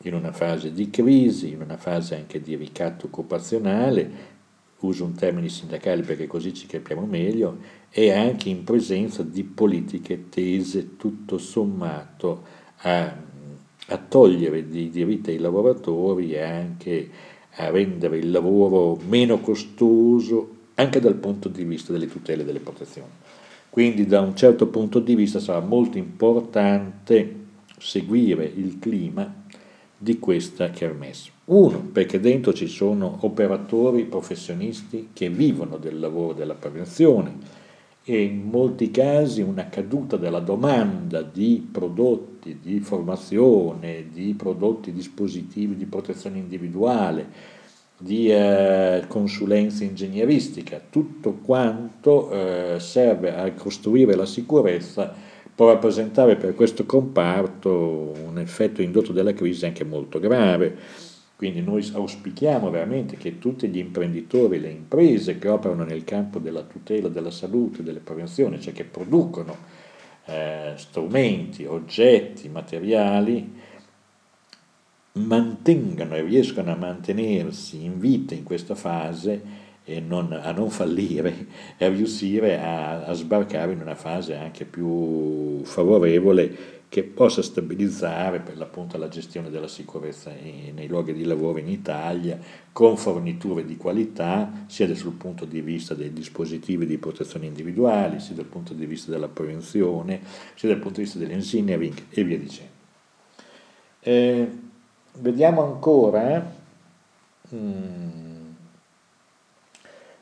in 0.03 0.15
una 0.15 0.31
fase 0.31 0.71
di 0.73 0.91
crisi, 0.91 1.51
in 1.51 1.61
una 1.61 1.77
fase 1.77 2.15
anche 2.15 2.41
di 2.41 2.55
ricatto 2.55 3.07
occupazionale, 3.07 4.11
uso 4.79 5.05
un 5.07 5.15
termine 5.15 5.49
sindacale 5.49 6.03
perché 6.03 6.29
così 6.29 6.55
ci 6.55 6.67
capiamo 6.67 7.05
meglio, 7.05 7.59
e 7.91 8.13
anche 8.13 8.51
in 8.51 8.63
presenza 8.63 9.25
di 9.25 9.43
politiche 9.43 10.29
tese 10.29 10.97
tutto 10.97 11.37
sommato 11.37 12.45
a, 12.83 13.17
a 13.89 13.97
togliere 13.97 14.69
di 14.69 14.89
diritti 14.89 15.31
ai 15.31 15.39
lavoratori 15.39 16.35
e 16.35 16.43
anche 16.43 17.11
a 17.57 17.71
rendere 17.71 18.19
il 18.19 18.31
lavoro 18.31 18.99
meno 19.09 19.41
costoso 19.41 20.51
anche 20.75 21.01
dal 21.01 21.15
punto 21.15 21.49
di 21.49 21.65
vista 21.65 21.93
delle 21.93 22.09
tutele 22.09 22.43
e 22.43 22.45
delle 22.45 22.61
protezioni. 22.61 23.11
Quindi 23.71 24.07
da 24.07 24.21
un 24.21 24.37
certo 24.37 24.69
punto 24.69 25.01
di 25.01 25.15
vista 25.15 25.41
sarà 25.41 25.61
molto 25.61 25.99
importante 25.99 27.43
seguire 27.79 28.45
il 28.45 28.79
clima 28.79 29.43
di 29.97 30.19
questa 30.19 30.71
kermesse. 30.71 31.31
Uno, 31.47 31.81
perché 31.93 32.21
dentro 32.21 32.53
ci 32.53 32.67
sono 32.67 33.19
operatori 33.21 34.05
professionisti 34.05 35.11
che 35.13 35.29
vivono 35.29 35.77
del 35.77 35.99
lavoro 35.99 36.33
della 36.35 36.55
prevenzione 36.55 37.63
e 38.05 38.23
in 38.23 38.43
molti 38.43 38.91
casi 38.91 39.41
una 39.41 39.69
caduta 39.71 40.19
della 40.19 40.41
domanda 40.41 41.23
di 41.23 41.67
prodotti 41.73 42.59
di 42.61 42.81
formazione, 42.81 44.09
di 44.13 44.35
prodotti 44.35 44.93
dispositivi 44.93 45.75
di 45.75 45.87
protezione 45.87 46.37
individuale, 46.37 47.27
di 47.97 48.31
eh, 48.31 49.05
consulenza 49.09 49.85
ingegneristica, 49.85 50.83
tutto 50.91 51.39
quanto 51.43 52.31
eh, 52.31 52.77
serve 52.79 53.35
a 53.35 53.51
costruire 53.53 54.15
la 54.15 54.27
sicurezza 54.27 55.15
può 55.55 55.69
rappresentare 55.69 56.37
per 56.37 56.55
questo 56.55 56.85
comparto 56.85 58.13
un 58.27 58.39
effetto 58.39 58.83
indotto 58.83 59.13
dalla 59.13 59.33
crisi 59.33 59.65
anche 59.65 59.85
molto 59.85 60.19
grave. 60.19 60.77
Quindi 61.45 61.61
noi 61.61 61.87
auspichiamo 61.93 62.71
veramente 62.71 63.19
che 63.19 63.39
tutti 63.39 63.69
gli 63.69 63.77
imprenditori, 63.77 64.59
le 64.59 64.71
imprese 64.71 65.39
che 65.39 65.49
operano 65.49 65.85
nel 65.85 66.03
campo 66.03 66.39
della 66.39 66.63
tutela 66.63 67.09
della 67.09 67.31
salute, 67.31 67.83
delle 67.83 67.99
prevenzioni, 67.99 68.59
cioè 68.59 68.73
che 68.73 68.85
producono 68.85 69.55
eh, 70.25 70.73
strumenti, 70.77 71.67
oggetti, 71.67 72.49
materiali, 72.49 73.61
mantengano 75.13 76.15
e 76.15 76.23
riescano 76.23 76.73
a 76.73 76.77
mantenersi 76.77 77.85
in 77.85 77.99
vita 77.99 78.33
in 78.33 78.43
questa 78.43 78.75
fase 78.75 79.43
e 79.85 80.01
non, 80.01 80.33
a 80.33 80.51
non 80.51 80.71
fallire 80.71 81.47
e 81.77 81.85
a 81.85 81.91
riuscire 81.91 82.59
a, 82.59 83.05
a, 83.05 83.13
sbarcare 83.13 83.73
in 83.73 83.83
una 83.83 83.95
fase 83.95 84.35
anche 84.35 84.65
più 84.65 85.63
favorevole 85.65 86.84
che 86.95 87.03
possa 87.03 87.43
stabilizzare 87.43 88.39
per 88.39 88.57
l'appunto 88.57 88.97
la 88.99 89.09
gestione 89.09 89.51
della 89.51 89.67
sicurezza 89.67 90.31
nei 90.31 90.87
luoghi 90.87 91.13
di 91.13 91.25
lavoro 91.25 91.59
in 91.59 91.69
Italia 91.69 92.39
con 92.71 92.97
forniture 92.97 93.65
di 93.65 93.77
qualità 93.77 94.65
sia 94.67 94.95
sul 94.95 95.15
punto 95.15 95.45
di 95.45 95.61
vista 95.61 95.95
dei 95.95 96.13
dispositivi 96.13 96.87
di 96.87 96.97
protezione 96.99 97.47
individuali, 97.47 98.21
sia 98.21 98.37
dal 98.37 98.45
punto 98.45 98.75
di 98.75 98.87
vista 98.87 99.11
della 99.11 99.27
prevenzione, 99.27 100.21
sia 100.55 100.69
dal 100.69 100.79
punto 100.79 100.99
di 100.99 101.03
vista 101.03 101.19
dell'engineering 101.19 102.01
e 102.11 102.23
via 102.23 102.39
dicendo. 102.39 102.73
Eh, 103.99 104.49
vediamo 105.15 105.65
ancora. 105.65 106.37
Eh, 106.37 107.57
hmm, 107.57 108.15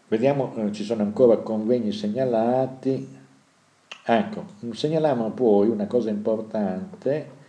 Vediamo, 0.08 0.54
eh, 0.56 0.72
ci 0.72 0.84
sono 0.84 1.02
ancora 1.02 1.36
convegni 1.36 1.92
segnalati. 1.92 3.20
Ecco, 4.04 4.44
segnaliamo 4.72 5.30
poi 5.30 5.68
una 5.68 5.86
cosa 5.86 6.10
importante, 6.10 7.40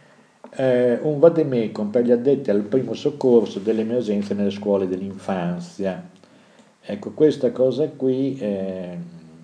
eh, 0.51 0.99
un 1.01 1.17
vademecum 1.17 1.89
per 1.89 2.05
gli 2.05 2.11
addetti 2.11 2.51
al 2.51 2.61
primo 2.61 2.93
soccorso 2.93 3.57
delle 3.57 3.81
emergenze 3.81 4.35
nelle 4.35 4.51
scuole 4.51 4.87
dell'infanzia. 4.87 6.09
Ecco, 6.79 7.11
questa 7.11 7.51
cosa 7.51 7.89
qui 7.89 8.37
eh, 8.37 8.97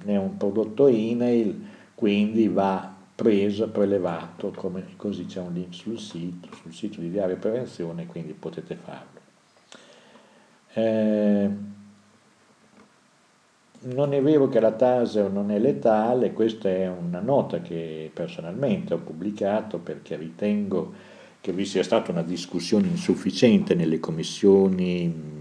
è 0.06 0.15
un 0.15 0.38
prodotto 0.38 0.88
INAIL, 0.88 1.67
quindi 1.95 2.48
va 2.48 2.95
preso, 3.15 3.67
prelevato, 3.69 4.54
come, 4.56 4.86
così 4.95 5.26
c'è 5.26 5.39
un 5.39 5.54
link 5.54 5.74
sul 5.74 5.98
sito, 5.98 6.48
sul 6.62 6.74
sito 6.74 7.02
di 7.02 7.10
Diario 7.10 7.38
Prevenzione, 7.38 8.06
quindi 8.06 8.34
potete 8.34 8.76
farlo. 8.76 9.19
Eh, 10.74 11.50
non 13.82 14.13
è 14.13 14.22
vero 14.22 14.50
che 14.50 14.60
la 14.60 14.72
Taser 14.72 15.32
non 15.32 15.52
è 15.52 15.60
letale, 15.60 16.34
questa 16.34 16.70
è 16.70 16.88
una 16.88 17.20
nota 17.20 17.62
che 17.62 18.12
personalmente 18.13 18.94
ho 18.94 18.98
pubblicato 18.98 19.80
perché 19.80 20.18
ritengo 20.18 20.94
che 21.39 21.54
vi 21.54 21.65
sia 21.65 21.84
stata 21.84 22.12
una 22.12 22.24
discussione 22.24 22.88
insufficiente 22.88 23.76
nelle 23.76 24.00
commissioni 24.00 25.38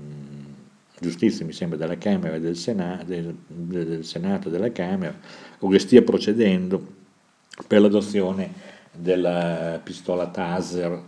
giustizia, 1.01 1.45
mi 1.45 1.53
sembra, 1.53 1.79
della 1.79 1.99
Camera 1.99 2.37
e 2.37 2.41
del, 2.41 2.57
Sena, 2.57 3.03
del, 3.05 3.35
del 3.47 4.05
Senato 4.05 4.49
della 4.49 4.71
Camera, 4.73 5.17
o 5.59 5.69
che 5.69 5.79
stia 5.79 6.03
procedendo 6.03 6.97
per 7.67 7.81
l'adozione 7.81 8.53
della 8.93 9.81
pistola 9.83 10.29
Taser. 10.29 11.01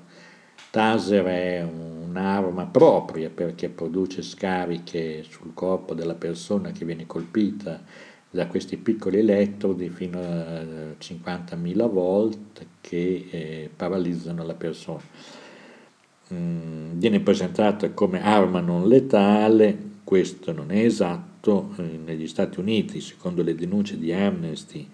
Taser 0.71 1.25
è 1.25 1.67
un'arma 2.11 2.67
propria 2.67 3.31
perché 3.31 3.69
produce 3.69 4.23
scariche 4.23 5.25
sul 5.29 5.55
corpo 5.55 5.95
della 5.95 6.15
persona 6.15 6.73
che 6.73 6.85
viene 6.85 7.07
colpita 7.07 7.83
da 8.33 8.47
questi 8.47 8.77
piccoli 8.77 9.19
elettrodi 9.19 9.89
fino 9.91 10.21
a 10.21 10.63
50.000 10.99 11.91
volt 11.91 12.67
che 12.81 13.27
eh, 13.31 13.71
paralizzano 13.75 14.45
la 14.45 14.55
persona. 14.55 15.03
Mm, 16.33 16.99
viene 16.99 17.21
presentata 17.21 17.91
come 17.91 18.23
arma 18.23 18.61
non 18.61 18.87
letale, 18.87 19.77
questo 20.05 20.53
non 20.53 20.71
è 20.71 20.85
esatto, 20.85 21.75
negli 22.05 22.29
Stati 22.29 22.61
Uniti, 22.61 23.01
secondo 23.01 23.43
le 23.43 23.55
denunce 23.55 23.99
di 23.99 24.13
Amnesty, 24.13 24.89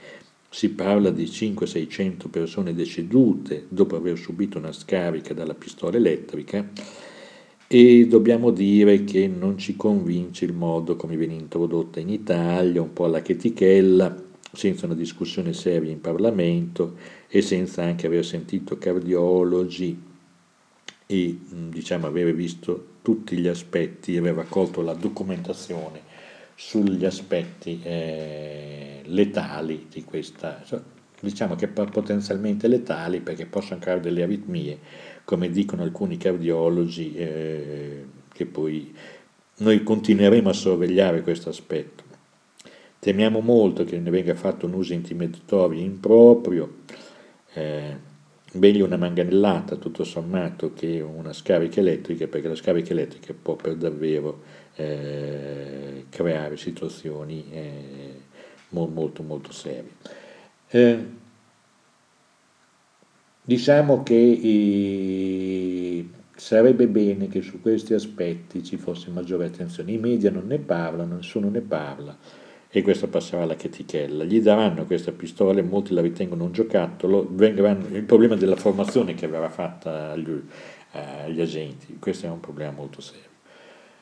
si 0.48 0.70
parla 0.70 1.10
di 1.10 1.24
500-600 1.24 2.28
persone 2.30 2.74
decedute 2.74 3.66
dopo 3.68 3.96
aver 3.96 4.16
subito 4.16 4.58
una 4.58 4.72
scarica 4.72 5.34
dalla 5.34 5.54
pistola 5.54 5.96
elettrica 5.96 6.68
e 7.68 8.06
dobbiamo 8.06 8.50
dire 8.50 9.02
che 9.04 9.26
non 9.26 9.58
ci 9.58 9.74
convince 9.76 10.44
il 10.44 10.52
modo 10.52 10.94
come 10.94 11.16
viene 11.16 11.34
introdotta 11.34 11.98
in 11.98 12.08
Italia, 12.10 12.80
un 12.80 12.92
po' 12.92 13.06
alla 13.06 13.22
chetichella, 13.22 14.24
senza 14.52 14.86
una 14.86 14.94
discussione 14.94 15.52
seria 15.52 15.90
in 15.90 16.00
Parlamento 16.00 16.96
e 17.28 17.42
senza 17.42 17.82
anche 17.82 18.06
aver 18.06 18.24
sentito 18.24 18.78
cardiologi 18.78 20.00
e 21.08 21.38
diciamo 21.70 22.06
aver 22.06 22.34
visto 22.34 22.94
tutti 23.02 23.36
gli 23.36 23.46
aspetti 23.46 24.16
aver 24.16 24.34
raccolto 24.34 24.80
la 24.82 24.94
documentazione 24.94 26.14
sugli 26.58 27.04
aspetti 27.04 27.80
eh, 27.82 29.02
letali 29.04 29.86
di 29.90 30.02
questa, 30.04 30.64
diciamo 31.20 31.54
che 31.54 31.68
potenzialmente 31.68 32.66
letali 32.66 33.20
perché 33.20 33.44
possono 33.44 33.78
creare 33.78 34.00
delle 34.00 34.22
aritmie, 34.22 34.78
come 35.24 35.50
dicono 35.50 35.82
alcuni 35.82 36.16
cardiologi, 36.16 37.14
eh, 37.14 38.04
che 38.32 38.46
poi 38.46 38.94
noi 39.58 39.82
continueremo 39.82 40.48
a 40.48 40.54
sorvegliare 40.54 41.22
questo 41.22 41.50
aspetto. 41.50 42.04
Temiamo 42.98 43.40
molto 43.40 43.84
che 43.84 43.98
ne 43.98 44.10
venga 44.10 44.34
fatto 44.34 44.66
un 44.66 44.72
uso 44.72 44.94
intimidatorio 44.94 45.78
improprio, 45.78 46.76
eh, 47.52 47.96
meglio 48.52 48.86
una 48.86 48.96
manganellata 48.96 49.76
tutto 49.76 50.04
sommato 50.04 50.72
che 50.72 51.00
una 51.02 51.34
scarica 51.34 51.80
elettrica, 51.80 52.26
perché 52.26 52.48
la 52.48 52.54
scarica 52.54 52.92
elettrica 52.92 53.34
può 53.40 53.56
per 53.56 53.76
davvero 53.76 54.55
eh, 54.76 56.04
creare 56.08 56.56
situazioni 56.56 57.44
eh, 57.50 58.20
molto 58.70 59.22
molto 59.22 59.52
serie. 59.52 59.90
Eh, 60.68 61.06
diciamo 63.42 64.02
che 64.02 64.40
eh, 64.42 66.08
sarebbe 66.36 66.86
bene 66.86 67.28
che 67.28 67.42
su 67.42 67.60
questi 67.60 67.94
aspetti 67.94 68.62
ci 68.62 68.76
fosse 68.76 69.10
maggiore 69.10 69.46
attenzione. 69.46 69.92
I 69.92 69.98
media 69.98 70.30
non 70.30 70.46
ne 70.46 70.58
parlano, 70.58 71.16
nessuno 71.16 71.48
ne 71.48 71.60
parla 71.60 72.16
e 72.68 72.82
questo 72.82 73.08
passerà 73.08 73.42
alla 73.42 73.54
chetichella. 73.54 74.24
Gli 74.24 74.40
daranno 74.40 74.84
questa 74.84 75.12
pistola 75.12 75.62
molti 75.62 75.94
la 75.94 76.02
ritengono 76.02 76.44
un 76.44 76.52
giocattolo, 76.52 77.20
il 77.22 78.04
problema 78.04 78.34
della 78.34 78.56
formazione 78.56 79.14
che 79.14 79.26
verrà 79.28 79.48
fatta 79.48 80.10
agli, 80.10 80.42
agli 80.92 81.40
agenti, 81.40 81.96
questo 81.98 82.26
è 82.26 82.28
un 82.28 82.40
problema 82.40 82.72
molto 82.72 83.00
serio. 83.00 83.35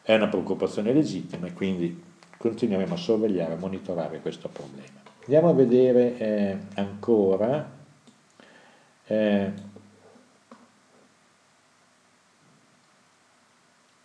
È 0.07 0.15
una 0.15 0.29
preoccupazione 0.29 0.93
legittima 0.93 1.47
e 1.47 1.55
quindi 1.55 2.03
continueremo 2.37 2.93
a 2.93 2.99
sorvegliare, 2.99 3.55
a 3.55 3.57
monitorare 3.57 4.21
questo 4.21 4.51
problema. 4.51 5.01
Andiamo 5.21 5.49
a 5.49 5.55
vedere 5.55 6.19
eh, 6.19 6.59
ancora 6.75 7.71
eh, 9.07 9.53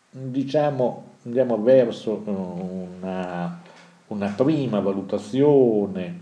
diciamo 0.10 1.18
andiamo 1.26 1.62
verso 1.62 2.24
una, 2.26 3.62
una 4.08 4.28
prima 4.30 4.80
valutazione 4.80 6.22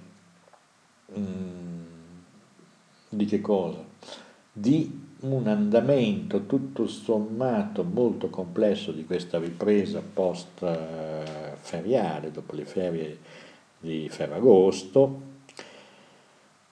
mh, 1.06 1.20
mm, 1.20 1.82
di 3.10 3.26
che 3.26 3.42
cosa? 3.42 3.84
Di 4.52 5.07
un 5.21 5.47
andamento 5.47 6.45
tutto 6.45 6.88
sommato 6.88 7.84
molto 7.84 8.30
complesso 8.30 8.91
di 8.91 9.06
questa 9.06 9.39
ripresa 9.39 10.01
post 10.01 10.63
feriale, 11.60 12.32
dopo 12.32 12.56
le 12.56 12.65
ferie 12.65 13.17
di 13.80 14.08
Ferragosto, 14.10 15.36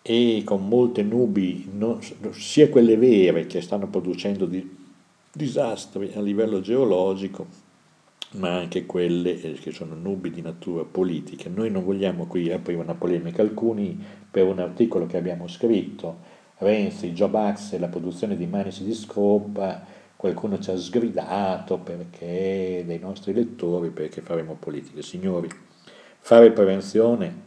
e 0.02 0.44
con 0.46 0.68
molte 0.68 1.02
nubi, 1.02 1.68
non, 1.74 2.00
sia 2.32 2.70
quelle 2.70 2.96
vere 2.96 3.48
che 3.48 3.62
stanno 3.62 3.88
producendo 3.88 4.46
di, 4.46 4.78
disastri 5.32 6.12
a 6.16 6.22
livello 6.22 6.62
geologico, 6.62 7.64
ma 8.34 8.56
anche 8.56 8.86
quelle 8.86 9.42
eh, 9.42 9.54
che 9.54 9.72
sono 9.72 9.96
nubi 9.96 10.30
di 10.30 10.42
natura 10.42 10.84
politica. 10.84 11.50
Noi 11.50 11.72
non 11.72 11.84
vogliamo 11.84 12.28
qui 12.28 12.52
aprire 12.52 12.80
una 12.80 12.94
polemica, 12.94 13.42
alcuni 13.42 14.00
per 14.30 14.46
un 14.46 14.60
articolo 14.60 15.08
che 15.08 15.18
abbiamo 15.18 15.48
scritto, 15.48 16.34
Renzi, 16.58 17.12
Joe 17.12 17.54
e 17.72 17.80
la 17.80 17.90
produzione 17.90 18.38
di 18.38 18.46
manici 18.46 18.86
di 18.86 18.94
scopa, 18.94 19.84
qualcuno 20.16 20.58
ci 20.60 20.72
ha 20.72 20.78
sgridato 20.78 21.80
perché 21.80 22.84
dei 22.86 22.98
nostri 22.98 23.34
lettori, 23.34 23.90
perché 23.90 24.22
faremo 24.22 24.56
politica. 24.56 25.02
Signori, 25.02 25.50
fare 26.20 26.52
prevenzione 26.52 27.44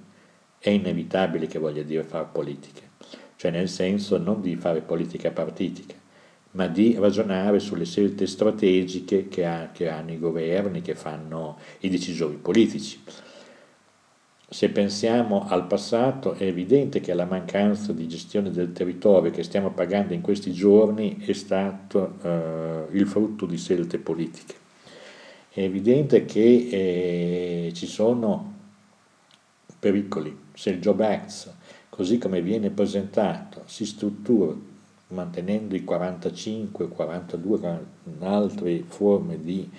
è 0.59 0.69
inevitabile 0.69 1.47
che 1.47 1.59
voglia 1.59 1.83
dire 1.83 2.03
fare 2.03 2.27
politica, 2.31 2.83
cioè 3.37 3.51
nel 3.51 3.71
senso 3.71 4.19
non 4.19 4.43
di 4.43 4.57
fare 4.57 4.83
politica 4.83 5.31
partitica, 5.31 5.95
ma 6.51 6.67
di 6.67 6.95
ragionare 6.99 7.61
sulle 7.61 7.87
scelte 7.87 8.27
strategiche 8.27 9.29
che, 9.29 9.47
ha, 9.47 9.71
che 9.73 9.89
hanno 9.89 10.13
i 10.13 10.19
governi, 10.19 10.83
che 10.83 10.95
fanno 10.95 11.57
i 11.81 11.89
decisori 11.89 12.37
politici. 12.37 13.03
Se 14.51 14.71
pensiamo 14.71 15.47
al 15.47 15.67
passato 15.67 16.33
è 16.33 16.45
evidente 16.45 17.01
che 17.01 17.13
la 17.13 17.27
mancanza 17.27 17.93
di 17.93 18.09
gestione 18.09 18.51
del 18.51 18.73
territorio 18.73 19.31
che 19.31 19.43
stiamo 19.43 19.73
pagando 19.73 20.15
in 20.15 20.23
questi 20.23 20.53
giorni 20.53 21.19
è 21.19 21.35
stato 21.35 22.15
eh, 22.23 22.87
il 22.93 23.07
frutto 23.07 23.45
di 23.45 23.59
scelte 23.59 23.99
politiche. 23.99 24.55
È 25.51 25.61
evidente 25.61 26.25
che 26.25 26.69
eh, 26.71 27.73
ci 27.75 27.87
sono 27.87 28.55
pericoli. 29.79 30.35
Se 30.55 30.71
il 30.71 30.81
Job 30.81 31.01
Act, 31.01 31.53
così 31.91 32.17
come 32.17 32.41
viene 32.41 32.71
presentato, 32.71 33.65
si 33.67 33.85
struttura 33.85 34.55
mantenendo 35.09 35.77
i 35.77 35.85
45, 35.85 36.89
42 36.89 37.81
altre 38.21 38.83
forme 38.87 39.43
di 39.43 39.71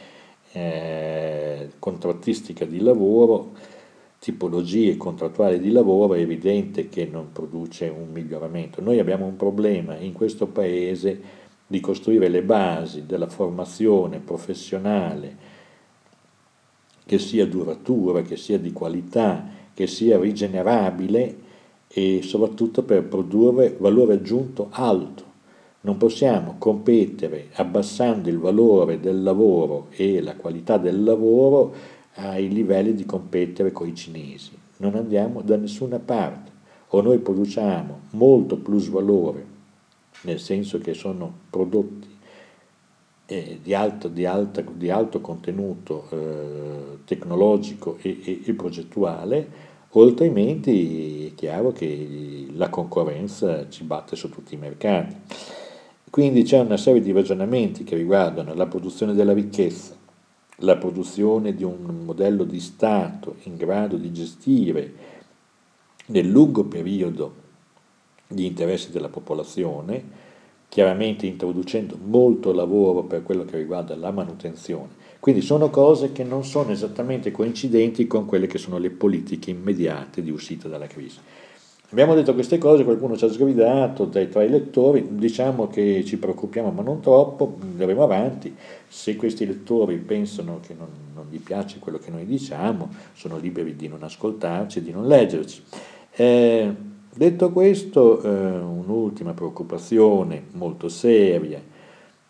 eh, 0.52 1.72
contrattistica 1.80 2.66
di 2.66 2.80
lavoro, 2.82 3.78
tipologie 4.20 4.98
contrattuali 4.98 5.60
di 5.60 5.72
lavoro, 5.72 6.14
è 6.14 6.20
evidente 6.20 6.90
che 6.90 7.06
non 7.06 7.32
produce 7.32 7.88
un 7.88 8.12
miglioramento. 8.12 8.82
Noi 8.82 9.00
abbiamo 9.00 9.26
un 9.26 9.38
problema 9.38 9.98
in 9.98 10.14
questo 10.14 10.48
Paese 10.48 11.48
di 11.66 11.80
costruire 11.80 12.28
le 12.28 12.42
basi 12.42 13.06
della 13.06 13.28
formazione 13.28 14.20
professionale 14.20 15.48
che 17.06 17.18
sia 17.18 17.46
duratura, 17.48 18.22
che 18.22 18.38
sia 18.38 18.60
di 18.60 18.72
qualità, 18.72 19.48
che 19.74 19.88
sia 19.88 20.20
rigenerabile 20.20 21.38
e 21.88 22.22
soprattutto 22.22 22.84
per 22.84 23.06
produrre 23.06 23.76
valore 23.80 24.14
aggiunto 24.14 24.68
alto. 24.72 25.24
Non 25.82 25.98
possiamo 25.98 26.56
competere 26.58 27.48
abbassando 27.54 28.30
il 28.30 28.38
valore 28.38 29.00
del 29.00 29.24
lavoro 29.24 29.88
e 29.92 30.22
la 30.22 30.36
qualità 30.36 30.78
del 30.78 31.04
lavoro 31.04 31.74
ai 32.16 32.50
livelli 32.50 32.94
di 32.94 33.06
competere 33.06 33.72
con 33.72 33.88
i 33.88 33.96
cinesi. 33.96 34.52
Non 34.78 34.96
andiamo 34.96 35.42
da 35.42 35.58
nessuna 35.58 36.00
parte. 36.00 36.52
O 36.90 37.02
noi 37.02 37.20
produciamo 37.20 38.00
molto 38.12 38.58
plus 38.58 38.90
valore, 38.90 39.46
nel 40.22 40.40
senso 40.40 40.80
che 40.80 40.96
sono 40.96 41.32
prodotti 41.50 42.08
eh, 43.28 43.60
di, 43.62 43.76
alto, 43.76 44.08
di, 44.08 44.26
alta, 44.26 44.62
di, 44.62 44.90
alto, 44.90 45.22
contenuto 45.22 46.08
eh, 46.10 46.98
tecnologico 47.06 47.98
e, 48.02 48.20
e, 48.24 48.42
e 48.44 48.54
progettuale, 48.54 49.48
altrimenti 49.92 51.28
è 51.28 51.34
chiaro 51.36 51.72
che 51.72 52.48
la 52.54 52.70
concorrenza 52.70 53.70
ci 53.70 53.84
batte 53.84 54.16
su 54.16 54.30
tutti 54.30 54.56
i 54.56 54.58
mercati. 54.58 55.16
Quindi 56.10 56.42
c'è 56.42 56.60
una 56.60 56.78
serie 56.78 57.02
di 57.02 57.12
ragionamenti 57.12 57.84
che 57.84 57.96
riguardano 57.96 58.56
la 58.56 58.66
produzione 58.66 59.14
della 59.14 59.34
ricchezza, 59.34 59.96
la 60.60 60.78
produzione 60.78 61.54
di 61.54 61.64
un 61.64 62.04
modello 62.06 62.44
di 62.44 62.60
Stato 62.60 63.36
in 63.44 63.56
grado 63.56 63.98
di 63.98 64.12
gestire 64.12 64.94
nel 66.08 66.28
lungo 66.28 66.64
periodo 66.64 67.48
gli 68.28 68.44
interessi 68.44 68.92
della 68.92 69.10
popolazione, 69.10 70.28
chiaramente 70.70 71.26
introducendo 71.26 71.98
molto 72.02 72.52
lavoro 72.52 73.04
per 73.04 73.24
quello 73.24 73.46
che 73.46 73.58
riguarda 73.58 73.96
la 73.96 74.12
manutenzione 74.12 75.00
quindi 75.20 75.42
sono 75.42 75.70
cose 75.70 76.14
che 76.14 76.24
non 76.24 76.46
sono 76.46 76.72
esattamente 76.72 77.30
coincidenti 77.32 78.08
con 78.08 78.26
quelle 78.26 78.48
che 78.48 78.58
sono 78.58 78.78
le 78.78 78.90
politiche 78.90 79.50
immediate 79.50 80.24
di 80.24 80.32
uscita 80.32 80.70
dalla 80.70 80.88
crisi. 80.88 81.20
Abbiamo 81.92 82.14
detto 82.14 82.36
queste 82.36 82.60
cose, 82.60 82.84
qualcuno 82.84 83.18
ci 83.18 83.26
ha 83.26 83.32
sgridato 83.32 84.06
dai, 84.06 84.30
tra 84.30 84.44
i 84.44 84.50
lettori, 84.50 85.08
diciamo 85.10 85.68
che 85.68 86.04
ci 86.06 86.18
preoccupiamo 86.18 86.70
ma 86.70 86.84
non 86.84 87.00
troppo, 87.00 87.58
andremo 87.62 88.04
avanti, 88.04 88.56
se 88.88 89.16
questi 89.16 89.44
lettori 89.48 89.98
pensano 89.98 90.60
che 90.66 90.76
non, 90.78 90.88
non 91.16 91.26
gli 91.32 91.40
piace 91.40 91.80
quello 91.80 91.98
che 91.98 92.12
noi 92.12 92.28
diciamo, 92.28 92.90
sono 93.14 93.40
liberi 93.40 93.76
di 93.76 93.88
non 93.88 94.04
ascoltarci, 94.04 94.84
di 94.84 94.92
non 94.92 95.08
leggerci. 95.08 95.64
Eh, 96.12 96.72
detto 97.12 97.52
questo, 97.52 98.22
eh, 98.22 98.30
un'ultima 98.30 99.34
preoccupazione 99.34 100.44
molto 100.52 100.90
seria, 100.90 101.60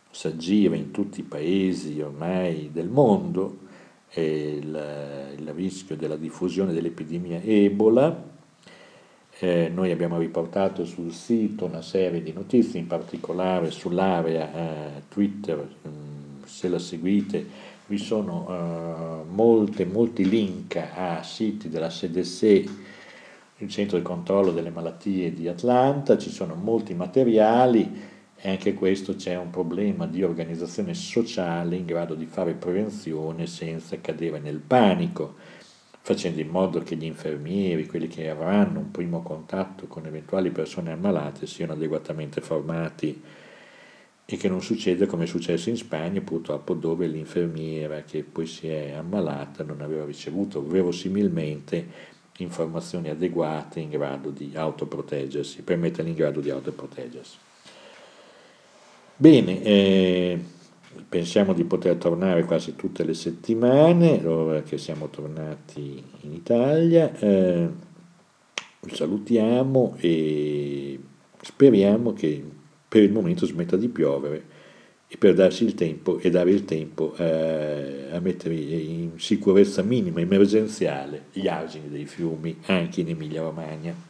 s'aggira 0.09 0.77
in 0.77 0.91
tutti 0.91 1.19
i 1.19 1.23
paesi 1.23 1.99
ormai 1.99 2.69
del 2.71 2.87
mondo 2.87 3.57
il, 4.13 5.33
il 5.37 5.53
rischio 5.53 5.97
della 5.97 6.15
diffusione 6.15 6.71
dell'epidemia 6.71 7.41
Ebola. 7.43 8.28
Eh, 9.41 9.71
noi 9.73 9.89
abbiamo 9.91 10.17
riportato 10.17 10.83
sul 10.83 11.13
sito 11.13 11.63
una 11.63 11.81
serie 11.81 12.21
di 12.21 12.33
notizie, 12.33 12.77
in 12.77 12.87
particolare 12.87 13.71
sull'area 13.71 14.53
eh, 14.53 15.01
Twitter, 15.07 15.65
mm, 15.87 16.43
se 16.43 16.67
la 16.67 16.77
seguite, 16.77 17.45
vi 17.85 17.97
sono 17.97 18.47
eh, 18.49 19.31
molte, 19.31 19.85
molti 19.85 20.27
link 20.27 20.75
a 20.75 21.23
siti 21.23 21.69
della 21.69 21.87
CDC, 21.87 22.69
il 23.59 23.69
centro 23.69 23.97
di 23.97 24.03
controllo 24.03 24.51
delle 24.51 24.71
malattie 24.71 25.33
di 25.33 25.47
Atlanta, 25.47 26.17
ci 26.17 26.29
sono 26.29 26.55
molti 26.55 26.93
materiali 26.93 28.07
e 28.35 28.49
anche 28.49 28.73
questo 28.73 29.15
c'è 29.15 29.37
un 29.37 29.51
problema 29.51 30.05
di 30.05 30.21
organizzazione 30.21 30.93
sociale 30.93 31.77
in 31.77 31.85
grado 31.85 32.13
di 32.13 32.25
fare 32.25 32.53
prevenzione 32.53 33.47
senza 33.47 33.99
cadere 34.01 34.39
nel 34.39 34.59
panico, 34.59 35.35
facendo 36.09 36.41
in 36.41 36.47
modo 36.47 36.81
che 36.81 36.95
gli 36.95 37.03
infermieri, 37.03 37.85
quelli 37.85 38.07
che 38.07 38.31
avranno 38.31 38.79
un 38.79 38.89
primo 38.89 39.21
contatto 39.21 39.85
con 39.85 40.07
eventuali 40.07 40.49
persone 40.49 40.91
ammalate, 40.91 41.45
siano 41.45 41.73
adeguatamente 41.73 42.41
formati 42.41 43.21
e 44.25 44.35
che 44.35 44.49
non 44.49 44.63
succeda 44.63 45.05
come 45.05 45.25
è 45.25 45.27
successo 45.27 45.69
in 45.69 45.77
Spagna 45.77 46.19
purtroppo 46.21 46.73
dove 46.73 47.05
l'infermiera 47.05 48.01
che 48.01 48.23
poi 48.23 48.47
si 48.47 48.67
è 48.67 48.93
ammalata 48.93 49.63
non 49.63 49.81
aveva 49.81 50.03
ricevuto 50.03 50.65
verosimilmente 50.65 51.87
informazioni 52.37 53.09
adeguate 53.09 53.79
in 53.79 53.89
grado 53.91 54.31
di 54.31 54.53
autoproteggersi, 54.55 55.61
per 55.61 55.77
metterli 55.77 56.09
in 56.09 56.15
grado 56.15 56.39
di 56.39 56.49
autoproteggersi. 56.49 57.37
Bene, 59.15 59.61
eh, 59.61 60.43
pensiamo 61.07 61.53
di 61.53 61.63
poter 61.63 61.95
tornare 61.95 62.43
quasi 62.43 62.75
tutte 62.75 63.03
le 63.03 63.13
settimane, 63.13 64.25
ora 64.25 64.61
che 64.61 64.77
siamo 64.77 65.09
tornati 65.09 66.03
in 66.21 66.33
Italia. 66.33 67.11
Eh, 67.17 67.67
salutiamo 68.91 69.95
e 69.99 70.99
speriamo 71.41 72.13
che 72.13 72.43
per 72.87 73.03
il 73.03 73.11
momento 73.11 73.45
smetta 73.45 73.77
di 73.77 73.87
piovere 73.87 74.57
e 75.07 75.17
per 75.17 75.33
darsi 75.33 75.63
il 75.63 75.73
tempo 75.73 76.19
e 76.19 76.29
dare 76.29 76.51
il 76.51 76.65
tempo 76.65 77.15
eh, 77.15 78.07
a 78.11 78.19
mettere 78.19 78.53
in 78.55 79.11
sicurezza 79.17 79.81
minima, 79.81 80.19
emergenziale, 80.19 81.25
gli 81.31 81.47
argini 81.47 81.89
dei 81.89 82.05
fiumi 82.05 82.57
anche 82.65 83.01
in 83.01 83.09
Emilia 83.09 83.41
Romagna. 83.41 84.08